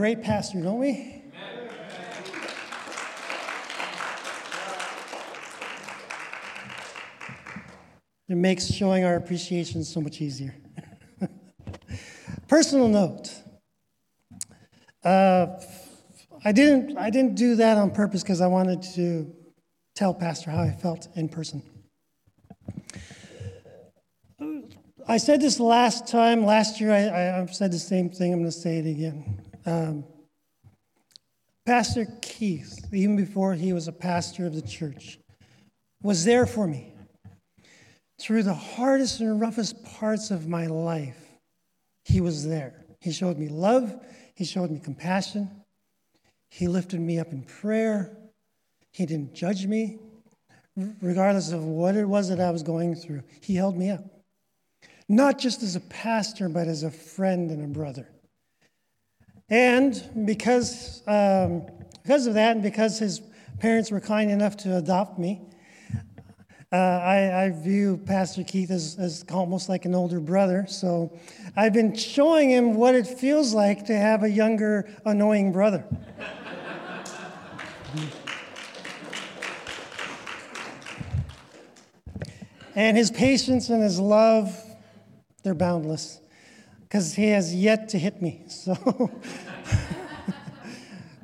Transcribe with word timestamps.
Great 0.00 0.22
pastor, 0.22 0.62
don't 0.62 0.78
we? 0.78 1.22
It 8.26 8.36
makes 8.36 8.64
showing 8.72 9.04
our 9.04 9.16
appreciation 9.16 9.84
so 9.84 10.00
much 10.00 10.22
easier. 10.22 10.54
Personal 12.48 12.88
note. 12.88 13.30
Uh, 15.04 15.48
I 16.46 16.52
didn't, 16.52 16.96
I 16.96 17.10
didn't 17.10 17.34
do 17.34 17.56
that 17.56 17.76
on 17.76 17.90
purpose 17.90 18.22
because 18.22 18.40
I 18.40 18.46
wanted 18.46 18.80
to 18.94 19.30
tell 19.94 20.14
Pastor 20.14 20.50
how 20.50 20.62
I 20.62 20.70
felt 20.70 21.08
in 21.14 21.28
person. 21.28 21.62
I 25.06 25.18
said 25.18 25.42
this 25.42 25.60
last 25.60 26.08
time, 26.08 26.46
last 26.46 26.80
year, 26.80 26.90
I, 26.90 27.42
I 27.42 27.46
said 27.52 27.70
the 27.70 27.78
same 27.78 28.08
thing. 28.08 28.32
I'm 28.32 28.38
going 28.38 28.50
to 28.50 28.58
say 28.58 28.78
it 28.78 28.86
again. 28.86 29.49
Um, 29.66 30.04
pastor 31.66 32.06
Keith, 32.22 32.86
even 32.92 33.16
before 33.16 33.54
he 33.54 33.72
was 33.72 33.88
a 33.88 33.92
pastor 33.92 34.46
of 34.46 34.54
the 34.54 34.62
church, 34.62 35.18
was 36.02 36.24
there 36.24 36.46
for 36.46 36.66
me 36.66 36.94
through 38.20 38.42
the 38.42 38.54
hardest 38.54 39.20
and 39.20 39.40
roughest 39.40 39.82
parts 39.84 40.30
of 40.30 40.48
my 40.48 40.66
life. 40.66 41.18
He 42.04 42.20
was 42.20 42.46
there. 42.46 42.84
He 43.00 43.12
showed 43.12 43.38
me 43.38 43.48
love, 43.48 43.98
he 44.34 44.44
showed 44.44 44.70
me 44.70 44.78
compassion, 44.78 45.50
he 46.50 46.68
lifted 46.68 47.00
me 47.00 47.18
up 47.18 47.32
in 47.32 47.42
prayer, 47.42 48.16
he 48.92 49.06
didn't 49.06 49.34
judge 49.34 49.66
me, 49.66 49.98
regardless 51.00 51.52
of 51.52 51.64
what 51.64 51.96
it 51.96 52.04
was 52.04 52.28
that 52.28 52.40
I 52.40 52.50
was 52.50 52.62
going 52.62 52.94
through. 52.94 53.22
He 53.40 53.54
held 53.54 53.76
me 53.76 53.90
up. 53.90 54.04
Not 55.08 55.38
just 55.38 55.62
as 55.62 55.76
a 55.76 55.80
pastor, 55.80 56.48
but 56.48 56.68
as 56.68 56.82
a 56.82 56.90
friend 56.90 57.50
and 57.50 57.64
a 57.64 57.66
brother. 57.66 58.08
And 59.50 60.26
because, 60.26 61.02
um, 61.08 61.66
because 62.04 62.28
of 62.28 62.34
that, 62.34 62.52
and 62.52 62.62
because 62.62 63.00
his 63.00 63.20
parents 63.58 63.90
were 63.90 64.00
kind 64.00 64.30
enough 64.30 64.56
to 64.58 64.76
adopt 64.76 65.18
me, 65.18 65.42
uh, 66.72 66.76
I, 66.76 67.46
I, 67.46 67.50
view 67.50 67.96
Pastor 67.96 68.44
Keith 68.44 68.70
as, 68.70 68.96
as 68.96 69.24
almost 69.32 69.68
like 69.68 69.86
an 69.86 69.94
older 69.96 70.20
brother. 70.20 70.66
So 70.68 71.18
I've 71.56 71.72
been 71.72 71.96
showing 71.96 72.48
him 72.48 72.74
what 72.74 72.94
it 72.94 73.08
feels 73.08 73.52
like 73.52 73.86
to 73.86 73.96
have 73.96 74.22
a 74.22 74.30
younger, 74.30 74.88
annoying 75.04 75.50
brother. 75.50 75.84
and 82.76 82.96
his 82.96 83.10
patience 83.10 83.68
and 83.68 83.82
his 83.82 83.98
love, 83.98 84.56
they're 85.42 85.54
boundless 85.54 86.20
because 86.90 87.14
he 87.14 87.28
has 87.28 87.54
yet 87.54 87.88
to 87.90 87.98
hit 87.98 88.20
me. 88.20 88.44
So, 88.48 88.76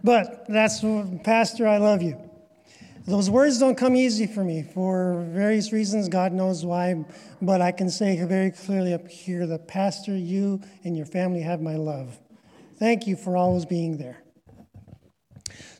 but 0.05 0.47
that's 0.49 0.85
Pastor, 1.25 1.67
I 1.67 1.79
love 1.79 2.01
you. 2.01 2.17
Those 3.07 3.29
words 3.29 3.59
don't 3.59 3.77
come 3.77 3.97
easy 3.97 4.29
for 4.29 4.45
me 4.45 4.63
for 4.63 5.25
various 5.31 5.73
reasons. 5.73 6.09
God 6.09 6.33
knows 6.33 6.65
why. 6.65 7.05
But 7.43 7.61
I 7.61 7.73
can 7.73 7.91
say 7.91 8.17
very 8.25 8.53
clearly 8.53 8.95
up 8.95 9.09
here 9.09 9.47
that, 9.49 9.67
Pastor, 9.67 10.17
you 10.17 10.61
and 10.85 10.97
your 10.97 11.07
family 11.07 11.41
have 11.41 11.61
my 11.61 11.75
love. 11.75 12.17
Thank 12.79 13.09
you 13.09 13.17
for 13.17 13.37
always 13.37 13.65
being 13.65 13.99
there. 13.99 14.23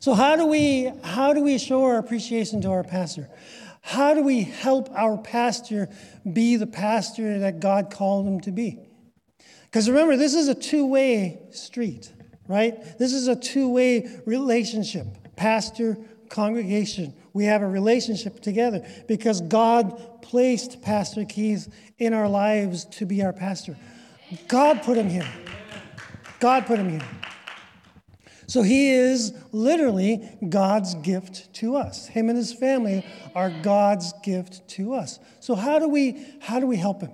So, 0.01 0.13
how 0.13 0.35
do 0.35 0.45
we, 0.45 0.91
how 1.03 1.31
do 1.33 1.41
we 1.41 1.57
show 1.57 1.85
our 1.85 1.97
appreciation 1.97 2.61
to 2.61 2.69
our 2.69 2.83
pastor? 2.83 3.29
How 3.81 4.13
do 4.13 4.21
we 4.21 4.43
help 4.43 4.89
our 4.91 5.17
pastor 5.17 5.89
be 6.31 6.57
the 6.57 6.67
pastor 6.67 7.39
that 7.39 7.61
God 7.61 7.91
called 7.91 8.27
him 8.27 8.41
to 8.41 8.51
be? 8.51 8.87
Because 9.67 9.89
remember, 9.89 10.15
this 10.15 10.33
is 10.33 10.47
a 10.47 10.55
two 10.55 10.87
way 10.87 11.39
street, 11.51 12.11
right? 12.47 12.97
This 12.97 13.13
is 13.13 13.27
a 13.27 13.35
two 13.35 13.69
way 13.69 14.09
relationship 14.25 15.05
pastor, 15.35 15.97
congregation. 16.29 17.13
We 17.33 17.45
have 17.45 17.61
a 17.61 17.67
relationship 17.67 18.41
together 18.41 18.85
because 19.07 19.41
God 19.41 20.21
placed 20.21 20.81
Pastor 20.81 21.23
Keith 21.23 21.73
in 21.99 22.13
our 22.13 22.27
lives 22.27 22.85
to 22.85 23.05
be 23.05 23.23
our 23.23 23.33
pastor. 23.33 23.77
God 24.47 24.81
put 24.83 24.97
him 24.97 25.09
here. 25.09 25.27
God 26.39 26.65
put 26.65 26.79
him 26.79 26.89
here. 26.89 27.07
So 28.47 28.61
he 28.61 28.91
is 28.91 29.33
literally 29.51 30.27
God's 30.47 30.95
gift 30.95 31.53
to 31.55 31.75
us. 31.75 32.07
Him 32.07 32.29
and 32.29 32.37
his 32.37 32.53
family 32.53 33.05
are 33.35 33.49
God's 33.61 34.13
gift 34.23 34.67
to 34.69 34.93
us. 34.93 35.19
So 35.41 35.53
how 35.53 35.79
do 35.79 35.87
we 35.89 36.25
how 36.39 36.59
do 36.59 36.65
we 36.65 36.77
help 36.77 37.01
him? 37.01 37.11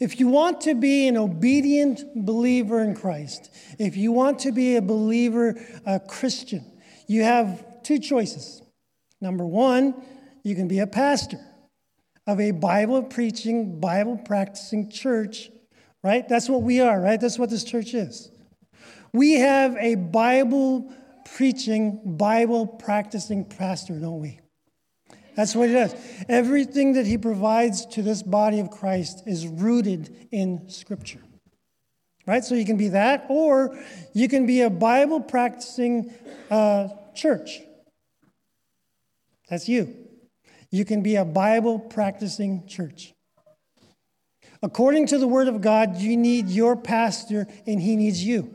If 0.00 0.18
you 0.20 0.28
want 0.28 0.62
to 0.62 0.74
be 0.74 1.08
an 1.08 1.16
obedient 1.16 2.02
believer 2.14 2.80
in 2.80 2.94
Christ, 2.94 3.50
if 3.78 3.96
you 3.96 4.12
want 4.12 4.40
to 4.40 4.52
be 4.52 4.76
a 4.76 4.82
believer, 4.82 5.60
a 5.84 6.00
Christian, 6.00 6.64
you 7.06 7.22
have 7.22 7.82
two 7.82 7.98
choices. 7.98 8.62
Number 9.20 9.46
one, 9.46 9.94
you 10.42 10.54
can 10.54 10.68
be 10.68 10.78
a 10.78 10.86
pastor 10.86 11.40
of 12.26 12.40
a 12.40 12.50
Bible 12.50 13.02
preaching, 13.02 13.80
Bible 13.80 14.16
practicing 14.16 14.90
church, 14.90 15.50
right? 16.02 16.28
That's 16.28 16.48
what 16.48 16.62
we 16.62 16.80
are, 16.80 17.00
right? 17.00 17.20
That's 17.20 17.38
what 17.38 17.50
this 17.50 17.64
church 17.64 17.94
is. 17.94 18.30
We 19.12 19.34
have 19.34 19.76
a 19.76 19.94
Bible 19.94 20.92
preaching, 21.24 22.16
Bible 22.16 22.66
practicing 22.66 23.44
pastor, 23.44 23.98
don't 23.98 24.20
we? 24.20 24.40
That's 25.36 25.54
what 25.54 25.68
he 25.68 25.74
does. 25.74 25.94
Everything 26.28 26.94
that 26.94 27.06
he 27.06 27.18
provides 27.18 27.84
to 27.86 28.02
this 28.02 28.22
body 28.22 28.58
of 28.58 28.70
Christ 28.70 29.22
is 29.26 29.46
rooted 29.46 30.28
in 30.32 30.68
Scripture. 30.70 31.20
Right? 32.26 32.42
So 32.42 32.54
you 32.54 32.64
can 32.64 32.78
be 32.78 32.88
that, 32.88 33.26
or 33.28 33.78
you 34.14 34.28
can 34.28 34.46
be 34.46 34.62
a 34.62 34.70
Bible 34.70 35.20
practicing 35.20 36.12
uh, 36.50 36.88
church. 37.14 37.60
That's 39.48 39.68
you. 39.68 39.94
You 40.70 40.84
can 40.84 41.02
be 41.02 41.16
a 41.16 41.24
Bible 41.24 41.78
practicing 41.78 42.66
church. 42.66 43.12
According 44.62 45.06
to 45.08 45.18
the 45.18 45.28
Word 45.28 45.48
of 45.48 45.60
God, 45.60 45.98
you 45.98 46.16
need 46.16 46.48
your 46.48 46.76
pastor 46.76 47.46
and 47.66 47.80
he 47.80 47.94
needs 47.94 48.24
you. 48.24 48.54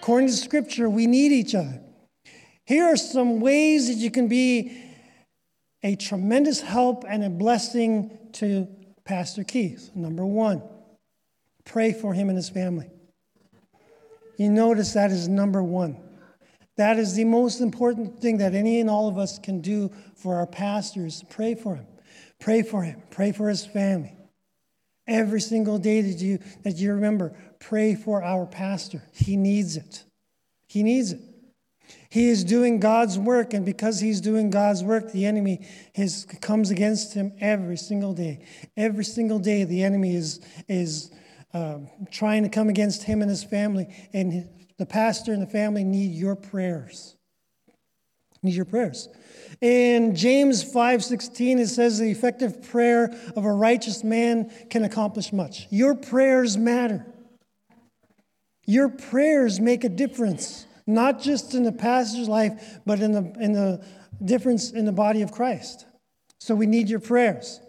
According 0.00 0.28
to 0.28 0.34
Scripture, 0.34 0.88
we 0.88 1.06
need 1.06 1.32
each 1.32 1.54
other. 1.54 1.82
Here 2.64 2.84
are 2.86 2.96
some 2.96 3.40
ways 3.40 3.88
that 3.88 3.94
you 3.94 4.10
can 4.10 4.26
be 4.26 4.85
a 5.86 5.94
tremendous 5.94 6.60
help 6.60 7.04
and 7.08 7.22
a 7.22 7.30
blessing 7.30 8.18
to 8.32 8.66
Pastor 9.04 9.44
Keith. 9.44 9.92
Number 9.94 10.26
one, 10.26 10.60
pray 11.64 11.92
for 11.92 12.12
him 12.12 12.28
and 12.28 12.36
his 12.36 12.48
family. 12.48 12.90
You 14.36 14.50
notice 14.50 14.94
that 14.94 15.12
is 15.12 15.28
number 15.28 15.62
one. 15.62 15.96
That 16.76 16.98
is 16.98 17.14
the 17.14 17.24
most 17.24 17.60
important 17.60 18.18
thing 18.18 18.38
that 18.38 18.52
any 18.52 18.80
and 18.80 18.90
all 18.90 19.06
of 19.06 19.16
us 19.16 19.38
can 19.38 19.60
do 19.60 19.92
for 20.16 20.34
our 20.34 20.46
pastors. 20.48 21.22
Pray 21.30 21.54
for 21.54 21.76
him. 21.76 21.86
Pray 22.40 22.62
for 22.62 22.82
him. 22.82 23.00
Pray 23.10 23.30
for 23.30 23.48
his 23.48 23.64
family. 23.64 24.16
Every 25.06 25.40
single 25.40 25.78
day 25.78 26.00
that 26.00 26.18
you 26.18 26.40
that 26.64 26.78
you 26.78 26.94
remember, 26.94 27.32
pray 27.60 27.94
for 27.94 28.24
our 28.24 28.44
pastor. 28.44 29.04
He 29.12 29.36
needs 29.36 29.76
it. 29.76 30.02
He 30.66 30.82
needs 30.82 31.12
it. 31.12 31.20
He 32.08 32.28
is 32.28 32.44
doing 32.44 32.80
God's 32.80 33.18
work, 33.18 33.52
and 33.52 33.64
because 33.64 34.00
he's 34.00 34.20
doing 34.20 34.50
God's 34.50 34.82
work, 34.82 35.12
the 35.12 35.26
enemy 35.26 35.66
comes 36.40 36.70
against 36.70 37.14
him 37.14 37.32
every 37.40 37.76
single 37.76 38.12
day. 38.12 38.44
Every 38.76 39.04
single 39.04 39.38
day, 39.38 39.64
the 39.64 39.82
enemy 39.82 40.14
is, 40.14 40.40
is 40.68 41.10
uh, 41.52 41.78
trying 42.10 42.42
to 42.42 42.48
come 42.48 42.68
against 42.68 43.02
him 43.02 43.22
and 43.22 43.30
his 43.30 43.44
family, 43.44 43.88
and 44.12 44.48
the 44.78 44.86
pastor 44.86 45.32
and 45.32 45.42
the 45.42 45.46
family 45.46 45.84
need 45.84 46.12
your 46.12 46.36
prayers. 46.36 47.16
Need 48.42 48.54
your 48.54 48.64
prayers. 48.64 49.08
In 49.60 50.14
James 50.14 50.62
5:16 50.62 51.58
it 51.58 51.68
says 51.68 51.98
the 51.98 52.10
effective 52.10 52.62
prayer 52.62 53.14
of 53.34 53.44
a 53.44 53.52
righteous 53.52 54.04
man 54.04 54.50
can 54.70 54.84
accomplish 54.84 55.32
much. 55.32 55.66
Your 55.70 55.94
prayers 55.94 56.56
matter. 56.56 57.06
Your 58.66 58.88
prayers 58.88 59.60
make 59.60 59.84
a 59.84 59.88
difference 59.88 60.66
not 60.86 61.20
just 61.20 61.54
in 61.54 61.64
the 61.64 61.72
pastor's 61.72 62.28
life, 62.28 62.78
but 62.86 63.00
in 63.00 63.12
the, 63.12 63.32
in 63.40 63.52
the 63.52 63.84
difference 64.24 64.70
in 64.70 64.84
the 64.84 64.92
body 64.92 65.22
of 65.22 65.32
Christ. 65.32 65.86
So 66.38 66.54
we 66.54 66.66
need 66.66 66.88
your 66.88 67.00
prayers. 67.00 67.60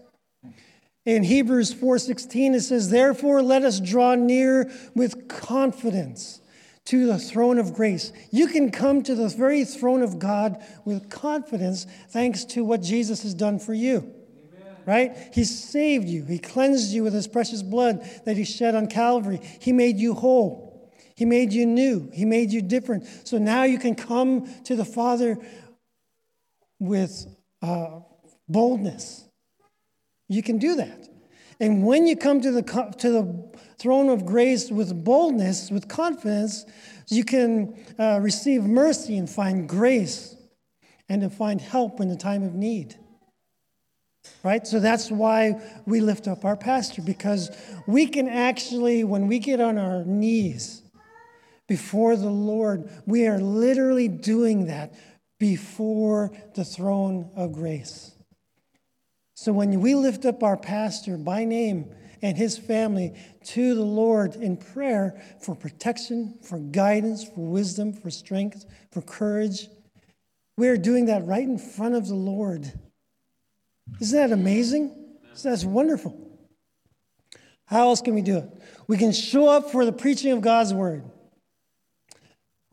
In 1.05 1.23
Hebrews 1.23 1.73
4:16 1.73 2.53
it 2.53 2.61
says, 2.61 2.89
"Therefore 2.89 3.41
let 3.41 3.63
us 3.63 3.79
draw 3.79 4.15
near 4.15 4.69
with 4.93 5.29
confidence 5.29 6.41
to 6.85 7.05
the 7.05 7.17
throne 7.17 7.59
of 7.59 7.73
grace." 7.73 8.11
You 8.29 8.47
can 8.47 8.71
come 8.71 9.01
to 9.03 9.15
the 9.15 9.29
very 9.29 9.63
throne 9.63 10.03
of 10.03 10.19
God 10.19 10.61
with 10.83 11.09
confidence 11.09 11.87
thanks 12.09 12.43
to 12.45 12.65
what 12.65 12.81
Jesus 12.81 13.23
has 13.23 13.33
done 13.33 13.57
for 13.57 13.73
you. 13.73 14.11
Right? 14.85 15.17
He 15.33 15.43
saved 15.43 16.07
you. 16.07 16.23
He 16.23 16.39
cleansed 16.39 16.93
you 16.93 17.03
with 17.03 17.13
his 17.13 17.27
precious 17.27 17.61
blood 17.61 18.09
that 18.25 18.37
he 18.37 18.45
shed 18.45 18.73
on 18.75 18.87
Calvary. 18.87 19.41
He 19.59 19.73
made 19.73 19.97
you 19.97 20.13
whole. 20.13 20.66
He 21.17 21.25
made 21.25 21.51
you 21.51 21.65
new. 21.65 22.09
He 22.13 22.23
made 22.23 22.53
you 22.53 22.61
different. 22.61 23.05
So 23.27 23.37
now 23.37 23.63
you 23.63 23.77
can 23.77 23.95
come 23.95 24.47
to 24.63 24.75
the 24.77 24.85
Father 24.85 25.37
with 26.79 27.25
uh, 27.61 27.99
boldness 28.47 29.27
you 30.27 30.43
can 30.43 30.57
do 30.57 30.75
that. 30.75 31.07
And 31.59 31.83
when 31.83 32.05
you 32.05 32.15
come 32.15 32.41
to 32.41 32.51
the, 32.51 32.61
to 32.61 33.09
the 33.09 33.59
throne 33.79 34.09
of 34.09 34.25
grace 34.25 34.69
with 34.69 35.03
boldness, 35.03 35.71
with 35.71 35.87
confidence, 35.87 36.65
you 37.07 37.23
can 37.23 37.75
uh, 37.97 38.19
receive 38.21 38.63
mercy 38.63 39.17
and 39.17 39.29
find 39.29 39.67
grace 39.67 40.35
and 41.09 41.21
to 41.21 41.29
find 41.29 41.61
help 41.61 41.99
in 41.99 42.09
the 42.09 42.15
time 42.15 42.43
of 42.43 42.53
need. 42.53 42.95
Right? 44.43 44.67
So 44.67 44.79
that's 44.79 45.09
why 45.09 45.61
we 45.85 46.01
lift 46.01 46.27
up 46.27 46.43
our 46.43 46.57
pastor, 46.57 47.01
because 47.01 47.49
we 47.87 48.07
can 48.07 48.27
actually, 48.27 49.05
when 49.05 49.27
we 49.27 49.39
get 49.39 49.61
on 49.61 49.77
our 49.77 50.03
knees 50.03 50.83
before 51.67 52.15
the 52.15 52.29
Lord, 52.29 52.89
we 53.05 53.27
are 53.27 53.39
literally 53.39 54.07
doing 54.07 54.67
that 54.67 54.93
before 55.39 56.31
the 56.55 56.65
throne 56.65 57.31
of 57.35 57.53
grace. 57.53 58.13
So 59.35 59.53
when 59.53 59.79
we 59.81 59.93
lift 59.93 60.25
up 60.25 60.41
our 60.41 60.57
pastor 60.57 61.17
by 61.17 61.45
name 61.45 61.93
and 62.23 62.35
his 62.35 62.57
family 62.57 63.13
to 63.45 63.75
the 63.75 63.83
Lord 63.83 64.35
in 64.35 64.57
prayer 64.57 65.21
for 65.41 65.55
protection, 65.55 66.39
for 66.41 66.57
guidance, 66.57 67.23
for 67.23 67.45
wisdom, 67.45 67.93
for 67.93 68.09
strength, 68.09 68.65
for 68.91 69.01
courage, 69.01 69.67
we 70.57 70.67
are 70.69 70.77
doing 70.77 71.05
that 71.05 71.25
right 71.27 71.43
in 71.43 71.59
front 71.59 71.93
of 71.93 72.07
the 72.07 72.15
Lord. 72.15 72.71
Isn't 74.01 74.17
that 74.17 74.33
amazing? 74.33 75.19
That's 75.43 75.63
wonderful. 75.63 76.19
How 77.65 77.89
else 77.89 78.01
can 78.01 78.15
we 78.15 78.23
do 78.23 78.37
it? 78.37 78.49
We 78.87 78.97
can 78.97 79.11
show 79.11 79.49
up 79.49 79.71
for 79.71 79.85
the 79.85 79.91
preaching 79.91 80.31
of 80.31 80.41
God's 80.41 80.73
word. 80.73 81.03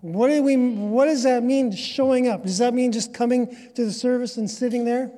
What, 0.04 0.28
do 0.28 0.42
we, 0.42 0.54
what 0.58 1.06
does 1.06 1.22
that 1.22 1.42
mean, 1.42 1.72
showing 1.72 2.28
up? 2.28 2.42
Does 2.42 2.58
that 2.58 2.74
mean 2.74 2.92
just 2.92 3.14
coming 3.14 3.56
to 3.74 3.86
the 3.86 3.90
service 3.90 4.36
and 4.36 4.50
sitting 4.50 4.84
there? 4.84 5.10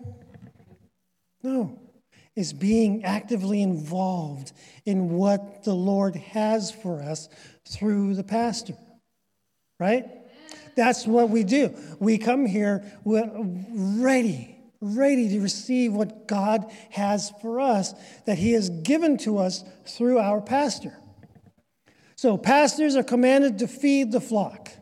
No, 1.43 1.81
it's 2.37 2.53
being 2.53 3.05
actively 3.05 3.63
involved 3.63 4.53
in 4.85 5.11
what 5.11 5.65
the 5.65 5.75
Lord 5.75 6.15
has 6.15 6.71
for 6.71 7.03
us 7.03 7.29
through 7.69 8.15
the 8.15 8.23
pastor, 8.23 8.75
right? 9.81 10.05
That's 10.77 11.05
what 11.05 11.31
we 11.31 11.43
do. 11.43 11.75
We 11.99 12.17
come 12.17 12.47
here 12.47 12.85
ready, 13.05 14.57
ready 14.81 15.31
to 15.31 15.41
receive 15.41 15.95
what 15.95 16.29
God 16.29 16.71
has 16.91 17.33
for 17.43 17.59
us 17.59 17.93
that 18.25 18.39
He 18.39 18.53
has 18.53 18.71
given 18.71 19.19
to 19.19 19.39
us 19.39 19.65
through 19.85 20.21
our 20.21 20.41
pastor. 20.41 20.97
So, 22.27 22.37
pastors 22.37 22.97
are 22.97 23.05
commanded 23.05 23.61
to 23.61 23.69
feed 23.69 24.11
the 24.11 24.21
flock. 24.21 24.73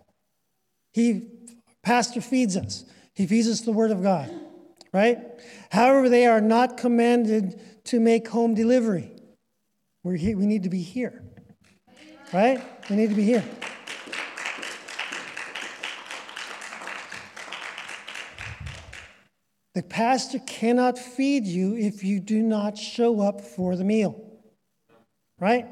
He, 0.92 1.28
pastor 1.82 2.22
feeds 2.22 2.56
us. 2.56 2.86
He 3.12 3.26
feeds 3.26 3.48
us 3.48 3.60
the 3.60 3.72
Word 3.72 3.90
of 3.90 4.02
God 4.02 4.30
right? 4.94 5.18
However, 5.70 6.08
they 6.08 6.24
are 6.24 6.40
not 6.40 6.78
commanded 6.78 7.60
to 7.86 7.98
make 7.98 8.28
home 8.28 8.54
delivery. 8.54 9.10
We're 10.04 10.16
here, 10.16 10.38
we 10.38 10.46
need 10.46 10.62
to 10.62 10.70
be 10.70 10.80
here, 10.80 11.24
right? 12.32 12.62
We 12.88 12.96
need 12.96 13.10
to 13.10 13.16
be 13.16 13.24
here. 13.24 13.44
The 19.74 19.82
pastor 19.82 20.38
cannot 20.38 20.96
feed 20.96 21.44
you 21.44 21.74
if 21.76 22.04
you 22.04 22.20
do 22.20 22.40
not 22.40 22.78
show 22.78 23.20
up 23.20 23.40
for 23.40 23.74
the 23.74 23.82
meal, 23.82 24.14
right? 25.40 25.66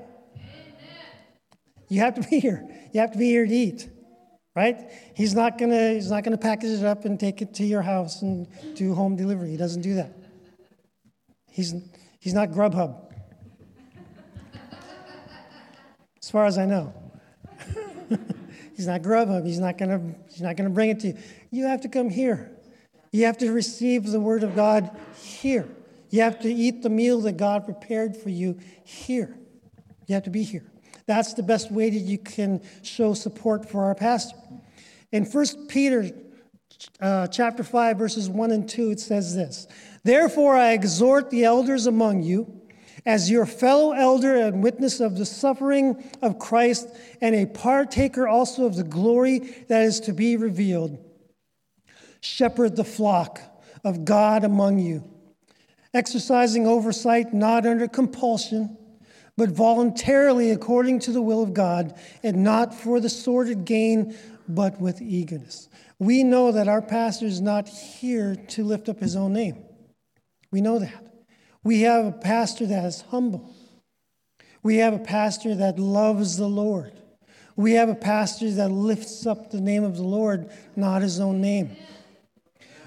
You 1.92 2.00
have 2.00 2.14
to 2.14 2.28
be 2.28 2.40
here. 2.40 2.66
You 2.92 3.00
have 3.00 3.12
to 3.12 3.18
be 3.18 3.26
here 3.26 3.46
to 3.46 3.54
eat 3.54 3.88
right? 4.54 4.90
He's 5.14 5.34
not 5.34 5.58
gonna 5.58 5.94
he's 5.94 6.10
not 6.10 6.24
gonna 6.24 6.38
package 6.38 6.80
it 6.80 6.84
up 6.84 7.04
and 7.04 7.18
take 7.18 7.42
it 7.42 7.54
to 7.54 7.64
your 7.64 7.82
house 7.82 8.22
and 8.22 8.46
do 8.74 8.94
home 8.94 9.16
delivery. 9.16 9.50
He 9.50 9.56
doesn't 9.56 9.82
do 9.82 9.94
that. 9.94 10.12
He's 11.50 11.74
he's 12.18 12.34
not 12.34 12.50
Grubhub, 12.50 13.12
as 16.22 16.30
far 16.30 16.46
as 16.46 16.58
I 16.58 16.66
know. 16.66 16.92
he's 18.76 18.86
not 18.86 19.02
Grubhub. 19.02 19.46
He's 19.46 19.58
not 19.58 19.78
gonna 19.78 20.14
he's 20.28 20.42
not 20.42 20.56
gonna 20.56 20.70
bring 20.70 20.90
it 20.90 21.00
to 21.00 21.08
you. 21.08 21.18
You 21.50 21.66
have 21.66 21.80
to 21.82 21.88
come 21.88 22.10
here. 22.10 22.50
You 23.10 23.26
have 23.26 23.38
to 23.38 23.52
receive 23.52 24.06
the 24.06 24.20
word 24.20 24.42
of 24.42 24.54
God 24.54 24.90
here. 25.16 25.68
You 26.08 26.22
have 26.22 26.40
to 26.40 26.52
eat 26.52 26.82
the 26.82 26.90
meal 26.90 27.20
that 27.22 27.36
God 27.36 27.64
prepared 27.64 28.16
for 28.16 28.30
you 28.30 28.58
here. 28.84 29.36
You 30.06 30.14
have 30.14 30.24
to 30.24 30.30
be 30.30 30.42
here. 30.42 30.64
That's 31.06 31.34
the 31.34 31.42
best 31.42 31.70
way 31.70 31.90
that 31.90 31.98
you 31.98 32.18
can 32.18 32.62
show 32.82 33.14
support 33.14 33.68
for 33.68 33.84
our 33.84 33.94
pastor. 33.94 34.36
In 35.10 35.24
1 35.24 35.66
Peter 35.68 36.10
uh, 37.00 37.26
chapter 37.28 37.62
5, 37.62 37.98
verses 37.98 38.28
1 38.28 38.50
and 38.50 38.68
2, 38.68 38.92
it 38.92 39.00
says 39.00 39.34
this 39.34 39.66
Therefore, 40.04 40.56
I 40.56 40.72
exhort 40.72 41.30
the 41.30 41.44
elders 41.44 41.86
among 41.86 42.22
you, 42.22 42.62
as 43.04 43.30
your 43.30 43.46
fellow 43.46 43.92
elder 43.92 44.36
and 44.36 44.62
witness 44.62 45.00
of 45.00 45.18
the 45.18 45.26
suffering 45.26 46.10
of 46.22 46.38
Christ, 46.38 46.88
and 47.20 47.34
a 47.34 47.46
partaker 47.46 48.28
also 48.28 48.64
of 48.64 48.76
the 48.76 48.84
glory 48.84 49.38
that 49.68 49.82
is 49.82 50.00
to 50.00 50.12
be 50.12 50.36
revealed. 50.36 50.98
Shepherd 52.20 52.76
the 52.76 52.84
flock 52.84 53.40
of 53.84 54.04
God 54.04 54.44
among 54.44 54.78
you, 54.78 55.02
exercising 55.92 56.66
oversight 56.66 57.34
not 57.34 57.66
under 57.66 57.88
compulsion 57.88 58.78
but 59.36 59.50
voluntarily 59.50 60.50
according 60.50 60.98
to 61.00 61.12
the 61.12 61.22
will 61.22 61.42
of 61.42 61.54
God, 61.54 61.98
and 62.22 62.44
not 62.44 62.74
for 62.74 63.00
the 63.00 63.08
sordid 63.08 63.64
gain, 63.64 64.16
but 64.48 64.80
with 64.80 65.00
eagerness. 65.00 65.68
We 65.98 66.22
know 66.24 66.52
that 66.52 66.68
our 66.68 66.82
pastor 66.82 67.26
is 67.26 67.40
not 67.40 67.68
here 67.68 68.34
to 68.34 68.64
lift 68.64 68.88
up 68.88 69.00
his 69.00 69.16
own 69.16 69.32
name. 69.32 69.64
We 70.50 70.60
know 70.60 70.78
that. 70.78 71.06
We 71.64 71.82
have 71.82 72.06
a 72.06 72.12
pastor 72.12 72.66
that 72.66 72.84
is 72.84 73.02
humble. 73.02 73.48
We 74.62 74.76
have 74.76 74.94
a 74.94 74.98
pastor 74.98 75.54
that 75.54 75.78
loves 75.78 76.36
the 76.36 76.48
Lord. 76.48 76.92
We 77.56 77.72
have 77.72 77.88
a 77.88 77.94
pastor 77.94 78.50
that 78.50 78.70
lifts 78.70 79.26
up 79.26 79.50
the 79.50 79.60
name 79.60 79.84
of 79.84 79.96
the 79.96 80.02
Lord, 80.02 80.50
not 80.76 81.02
his 81.02 81.20
own 81.20 81.40
name. 81.40 81.76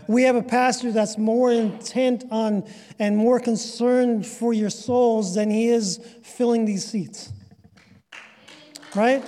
We 0.08 0.24
have 0.24 0.36
a 0.36 0.44
pastor 0.44 0.92
that's 0.92 1.18
more 1.18 1.52
intent 1.52 2.26
on 2.30 2.68
and 3.00 3.18
more 3.18 3.40
concerned 3.40 4.26
for 4.26 4.54
your 4.54 4.70
souls 4.70 5.36
than 5.36 5.50
he 5.50 5.70
is 5.70 6.00
filling 6.22 6.66
these 6.66 6.86
seats. 6.86 7.32
Right? 8.96 9.24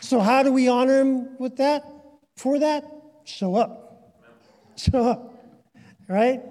So, 0.00 0.20
how 0.20 0.42
do 0.42 0.52
we 0.52 0.68
honor 0.68 1.00
him 1.00 1.38
with 1.38 1.56
that? 1.58 1.84
For 2.36 2.58
that? 2.58 2.84
Show 3.24 3.56
up. 3.56 4.16
Show 4.76 5.06
up. 5.06 5.34
Right? 6.08 6.42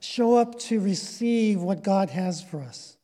Show 0.00 0.36
up 0.36 0.58
to 0.60 0.80
receive 0.80 1.62
what 1.62 1.82
God 1.82 2.10
has 2.10 2.42
for 2.42 2.60
us. 2.60 2.96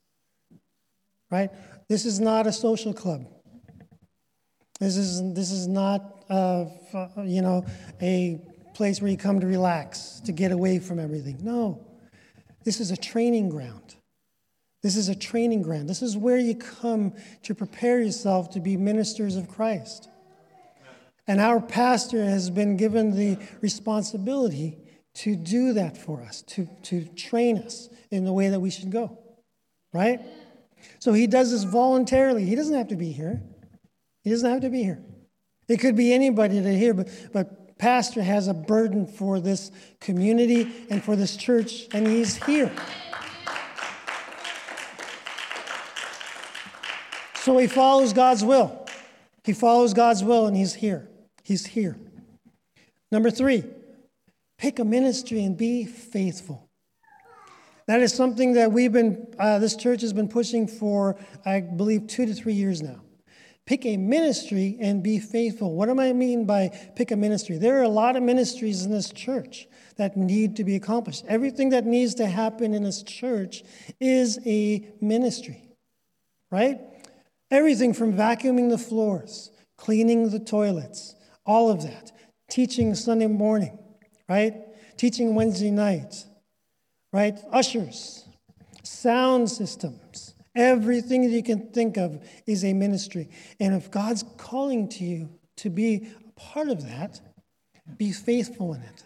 Right? 1.30 1.50
This 1.88 2.04
is 2.04 2.20
not 2.20 2.46
a 2.46 2.52
social 2.52 2.92
club. 2.92 3.26
This 4.80 4.96
is, 4.96 5.34
this 5.34 5.50
is 5.50 5.68
not, 5.68 6.24
uh, 6.28 6.66
you 7.24 7.42
know, 7.42 7.64
a 8.00 8.40
place 8.74 9.00
where 9.00 9.10
you 9.10 9.16
come 9.16 9.40
to 9.40 9.46
relax, 9.46 10.20
to 10.24 10.32
get 10.32 10.50
away 10.50 10.78
from 10.78 10.98
everything. 10.98 11.38
No, 11.42 11.86
this 12.64 12.80
is 12.80 12.90
a 12.90 12.96
training 12.96 13.48
ground. 13.48 13.94
This 14.82 14.96
is 14.96 15.08
a 15.08 15.14
training 15.14 15.62
ground. 15.62 15.88
This 15.88 16.02
is 16.02 16.16
where 16.16 16.38
you 16.38 16.56
come 16.56 17.14
to 17.44 17.54
prepare 17.54 18.00
yourself 18.00 18.50
to 18.50 18.60
be 18.60 18.76
ministers 18.76 19.36
of 19.36 19.48
Christ. 19.48 20.08
And 21.28 21.40
our 21.40 21.60
pastor 21.60 22.24
has 22.24 22.50
been 22.50 22.76
given 22.76 23.14
the 23.16 23.38
responsibility 23.60 24.78
to 25.14 25.36
do 25.36 25.74
that 25.74 25.96
for 25.96 26.22
us, 26.22 26.42
to, 26.42 26.68
to 26.84 27.04
train 27.04 27.58
us 27.58 27.88
in 28.10 28.24
the 28.24 28.32
way 28.32 28.48
that 28.48 28.58
we 28.58 28.70
should 28.70 28.90
go. 28.90 29.18
Right? 29.92 30.20
So 30.98 31.12
he 31.12 31.28
does 31.28 31.52
this 31.52 31.64
voluntarily. 31.64 32.44
He 32.44 32.56
doesn't 32.56 32.74
have 32.74 32.88
to 32.88 32.96
be 32.96 33.12
here. 33.12 33.40
He 34.22 34.30
doesn't 34.30 34.48
have 34.48 34.60
to 34.62 34.70
be 34.70 34.82
here. 34.82 35.02
It 35.68 35.78
could 35.78 35.96
be 35.96 36.12
anybody 36.12 36.60
to 36.60 36.78
hear, 36.78 36.94
but, 36.94 37.08
but 37.32 37.78
Pastor 37.78 38.22
has 38.22 38.48
a 38.48 38.54
burden 38.54 39.06
for 39.06 39.40
this 39.40 39.70
community 40.00 40.70
and 40.90 41.02
for 41.02 41.16
this 41.16 41.36
church, 41.36 41.86
and 41.92 42.06
he's 42.06 42.36
here. 42.44 42.72
So 47.36 47.58
he 47.58 47.66
follows 47.66 48.12
God's 48.12 48.44
will. 48.44 48.86
He 49.44 49.52
follows 49.52 49.94
God's 49.94 50.22
will, 50.22 50.46
and 50.46 50.56
he's 50.56 50.74
here. 50.74 51.08
He's 51.42 51.66
here. 51.66 51.96
Number 53.10 53.30
three, 53.30 53.64
Pick 54.62 54.78
a 54.78 54.84
ministry 54.84 55.42
and 55.42 55.56
be 55.56 55.84
faithful. 55.84 56.70
That 57.88 58.00
is 58.00 58.14
something 58.14 58.52
that 58.52 58.70
we've 58.70 58.92
been, 58.92 59.26
uh, 59.36 59.58
this 59.58 59.74
church 59.74 60.02
has 60.02 60.12
been 60.12 60.28
pushing 60.28 60.68
for, 60.68 61.18
I 61.44 61.62
believe, 61.62 62.06
two 62.06 62.26
to 62.26 62.32
three 62.32 62.52
years 62.52 62.80
now. 62.80 63.01
Pick 63.64 63.86
a 63.86 63.96
ministry 63.96 64.76
and 64.80 65.02
be 65.02 65.18
faithful. 65.20 65.74
What 65.74 65.86
do 65.86 66.00
I 66.00 66.12
mean 66.12 66.46
by 66.46 66.68
pick 66.96 67.12
a 67.12 67.16
ministry? 67.16 67.58
There 67.58 67.78
are 67.78 67.84
a 67.84 67.88
lot 67.88 68.16
of 68.16 68.22
ministries 68.22 68.84
in 68.84 68.90
this 68.90 69.12
church 69.12 69.68
that 69.96 70.16
need 70.16 70.56
to 70.56 70.64
be 70.64 70.74
accomplished. 70.74 71.24
Everything 71.28 71.70
that 71.70 71.86
needs 71.86 72.14
to 72.16 72.26
happen 72.26 72.74
in 72.74 72.82
this 72.82 73.02
church 73.02 73.62
is 74.00 74.40
a 74.44 74.88
ministry, 75.00 75.62
right? 76.50 76.80
Everything 77.50 77.94
from 77.94 78.14
vacuuming 78.14 78.70
the 78.70 78.78
floors, 78.78 79.50
cleaning 79.76 80.30
the 80.30 80.40
toilets, 80.40 81.14
all 81.46 81.70
of 81.70 81.82
that, 81.82 82.10
teaching 82.50 82.94
Sunday 82.94 83.26
morning, 83.28 83.78
right? 84.28 84.54
Teaching 84.96 85.34
Wednesday 85.34 85.70
night, 85.70 86.24
right? 87.12 87.38
Ushers, 87.52 88.24
sound 88.82 89.50
systems, 89.50 90.31
everything 90.54 91.22
that 91.22 91.34
you 91.34 91.42
can 91.42 91.70
think 91.70 91.96
of 91.96 92.22
is 92.46 92.64
a 92.64 92.72
ministry. 92.72 93.28
And 93.60 93.74
if 93.74 93.90
God's 93.90 94.24
calling 94.36 94.88
to 94.90 95.04
you 95.04 95.30
to 95.58 95.70
be 95.70 96.08
a 96.26 96.40
part 96.40 96.68
of 96.68 96.86
that, 96.86 97.20
be 97.96 98.12
faithful 98.12 98.74
in 98.74 98.82
it. 98.82 99.04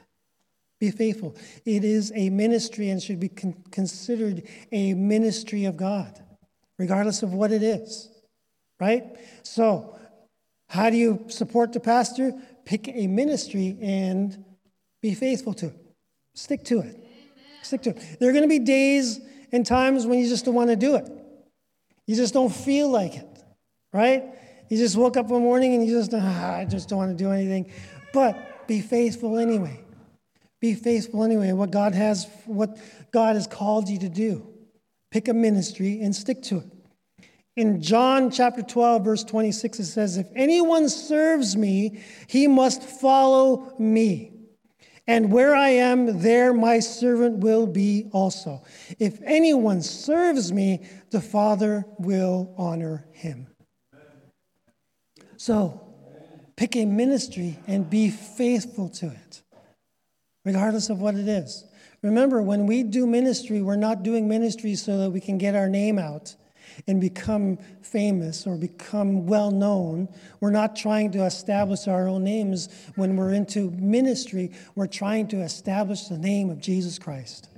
Be 0.79 0.91
faithful. 0.91 1.35
It 1.65 1.85
is 1.85 2.13
a 2.15 2.29
ministry 2.31 2.91
and 2.91 3.03
should 3.03 3.21
be 3.21 3.31
con- 3.31 3.63
considered 3.71 4.43
a 4.73 4.93
ministry 4.95 5.65
of 5.65 5.77
God, 5.77 6.23
regardless 6.79 7.23
of 7.23 7.33
what 7.33 7.51
it 7.51 7.63
is, 7.63 8.11
right? 8.79 9.05
So, 9.43 9.99
how 10.69 10.91
do 10.91 10.97
you 10.97 11.25
support 11.29 11.73
the 11.73 11.81
pastor? 11.81 12.35
Pick 12.65 12.89
a 12.89 13.07
ministry 13.07 13.79
and 13.81 14.45
be 15.01 15.15
faithful 15.15 15.55
to 15.55 15.67
it. 15.67 15.77
Stick 16.35 16.65
to 16.65 16.81
it. 16.81 17.03
Stick 17.63 17.83
to 17.83 17.91
it. 17.91 18.19
There 18.21 18.29
are 18.29 18.33
going 18.33 18.45
to 18.45 18.49
be 18.49 18.59
days 18.59 19.21
and 19.53 19.65
times 19.65 20.07
when 20.07 20.19
you 20.19 20.29
just 20.29 20.45
don't 20.45 20.55
want 20.55 20.71
to 20.71 20.77
do 20.77 20.97
it. 20.97 21.09
You 22.07 22.15
just 22.17 22.35
don't 22.35 22.55
feel 22.55 22.89
like 22.89 23.17
it, 23.17 23.45
right? 23.93 24.25
You 24.69 24.77
just 24.77 24.97
woke 24.97 25.17
up 25.17 25.27
one 25.27 25.43
morning 25.43 25.75
and 25.75 25.87
you 25.87 25.99
just, 25.99 26.13
ah, 26.15 26.57
I 26.57 26.65
just 26.65 26.89
don't 26.89 26.99
want 26.99 27.17
to 27.17 27.25
do 27.25 27.31
anything. 27.31 27.71
But 28.13 28.67
be 28.67 28.81
faithful 28.81 29.39
anyway. 29.39 29.81
Be 30.61 30.75
faithful 30.75 31.23
anyway. 31.23 31.53
What 31.53 31.71
God 31.71 31.95
has, 31.95 32.27
what 32.47 32.79
God 33.13 33.37
has 33.37 33.47
called 33.47 33.89
you 33.89 33.99
to 33.99 34.09
do. 34.09 34.47
Pick 35.11 35.29
a 35.29 35.35
ministry 35.35 36.01
and 36.01 36.15
stick 36.15 36.43
to 36.45 36.59
it. 36.59 36.67
In 37.57 37.81
John 37.81 38.31
chapter 38.31 38.63
12, 38.63 39.05
verse 39.05 39.25
26, 39.25 39.81
it 39.81 39.85
says, 39.87 40.19
If 40.19 40.27
anyone 40.35 40.89
serves 40.89 41.57
me, 41.57 42.03
he 42.27 42.47
must 42.47 42.83
follow 42.83 43.75
me. 43.79 44.36
And 45.07 45.33
where 45.33 45.55
I 45.55 45.71
am, 45.71 46.21
there 46.21 46.53
my 46.53 46.81
servant 46.81 47.39
will 47.39 47.67
be 47.67 48.09
also. 48.13 48.65
If 48.99 49.21
anyone 49.25 49.83
serves 49.83 50.53
me, 50.53 50.85
the 51.11 51.21
Father 51.21 51.85
will 51.99 52.55
honor 52.59 53.07
him. 53.13 53.47
So, 55.37 55.95
pick 56.57 56.75
a 56.77 56.85
ministry 56.85 57.59
and 57.69 57.89
be 57.89 58.11
faithful 58.11 58.89
to 58.89 59.07
it, 59.07 59.43
regardless 60.45 60.91
of 60.91 61.01
what 61.01 61.15
it 61.15 61.29
is. 61.29 61.65
Remember, 62.03 62.43
when 62.43 62.67
we 62.67 62.83
do 62.83 63.07
ministry, 63.07 63.63
we're 63.63 63.77
not 63.77 64.03
doing 64.03 64.29
ministry 64.29 64.75
so 64.75 64.99
that 64.99 65.11
we 65.11 65.21
can 65.21 65.39
get 65.39 65.55
our 65.55 65.69
name 65.69 65.99
out 65.99 66.35
and 66.87 67.01
become 67.01 67.59
famous 67.83 68.47
or 68.47 68.57
become 68.57 69.27
well 69.27 69.51
known. 69.51 70.09
We're 70.41 70.51
not 70.51 70.77
trying 70.77 71.13
to 71.13 71.25
establish 71.25 71.89
our 71.89 72.09
own 72.09 72.25
names 72.25 72.69
when 72.97 73.17
we're 73.17 73.33
into 73.33 73.71
ministry. 73.71 74.53
We're 74.75 74.87
trying 74.87 75.29
to 75.29 75.43
establish 75.43 76.05
the 76.05 76.19
name 76.19 76.51
of 76.51 76.61
Jesus 76.61 76.99
Christ. 76.99 77.49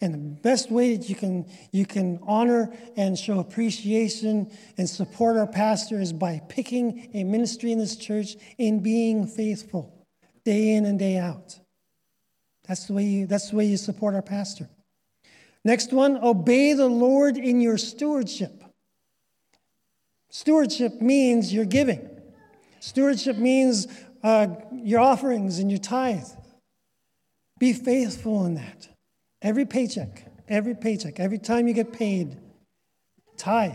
And 0.00 0.12
the 0.12 0.18
best 0.18 0.70
way 0.70 0.96
that 0.96 1.08
you 1.08 1.14
can, 1.14 1.46
you 1.72 1.86
can 1.86 2.18
honor 2.22 2.70
and 2.96 3.18
show 3.18 3.38
appreciation 3.38 4.50
and 4.76 4.88
support 4.88 5.38
our 5.38 5.46
pastor 5.46 6.00
is 6.00 6.12
by 6.12 6.42
picking 6.48 7.10
a 7.14 7.24
ministry 7.24 7.72
in 7.72 7.78
this 7.78 7.96
church 7.96 8.36
and 8.58 8.82
being 8.82 9.26
faithful 9.26 10.06
day 10.44 10.74
in 10.74 10.84
and 10.84 10.98
day 10.98 11.16
out. 11.16 11.58
That's 12.68 12.86
the 12.86 12.92
way 12.92 13.04
you, 13.04 13.26
that's 13.26 13.50
the 13.50 13.56
way 13.56 13.64
you 13.64 13.76
support 13.76 14.14
our 14.14 14.22
pastor. 14.22 14.68
Next 15.66 15.92
one, 15.92 16.18
obey 16.18 16.74
the 16.74 16.86
Lord 16.86 17.36
in 17.36 17.60
your 17.60 17.76
stewardship. 17.76 18.62
Stewardship 20.30 21.00
means 21.00 21.52
your 21.52 21.64
giving. 21.64 22.08
Stewardship 22.78 23.36
means 23.36 23.88
uh, 24.22 24.46
your 24.72 25.00
offerings 25.00 25.58
and 25.58 25.68
your 25.68 25.80
tithe. 25.80 26.28
Be 27.58 27.72
faithful 27.72 28.46
in 28.46 28.54
that. 28.54 28.86
Every 29.42 29.66
paycheck, 29.66 30.30
every 30.48 30.76
paycheck, 30.76 31.18
every 31.18 31.38
time 31.38 31.66
you 31.66 31.74
get 31.74 31.92
paid, 31.92 32.36
tithe. 33.36 33.72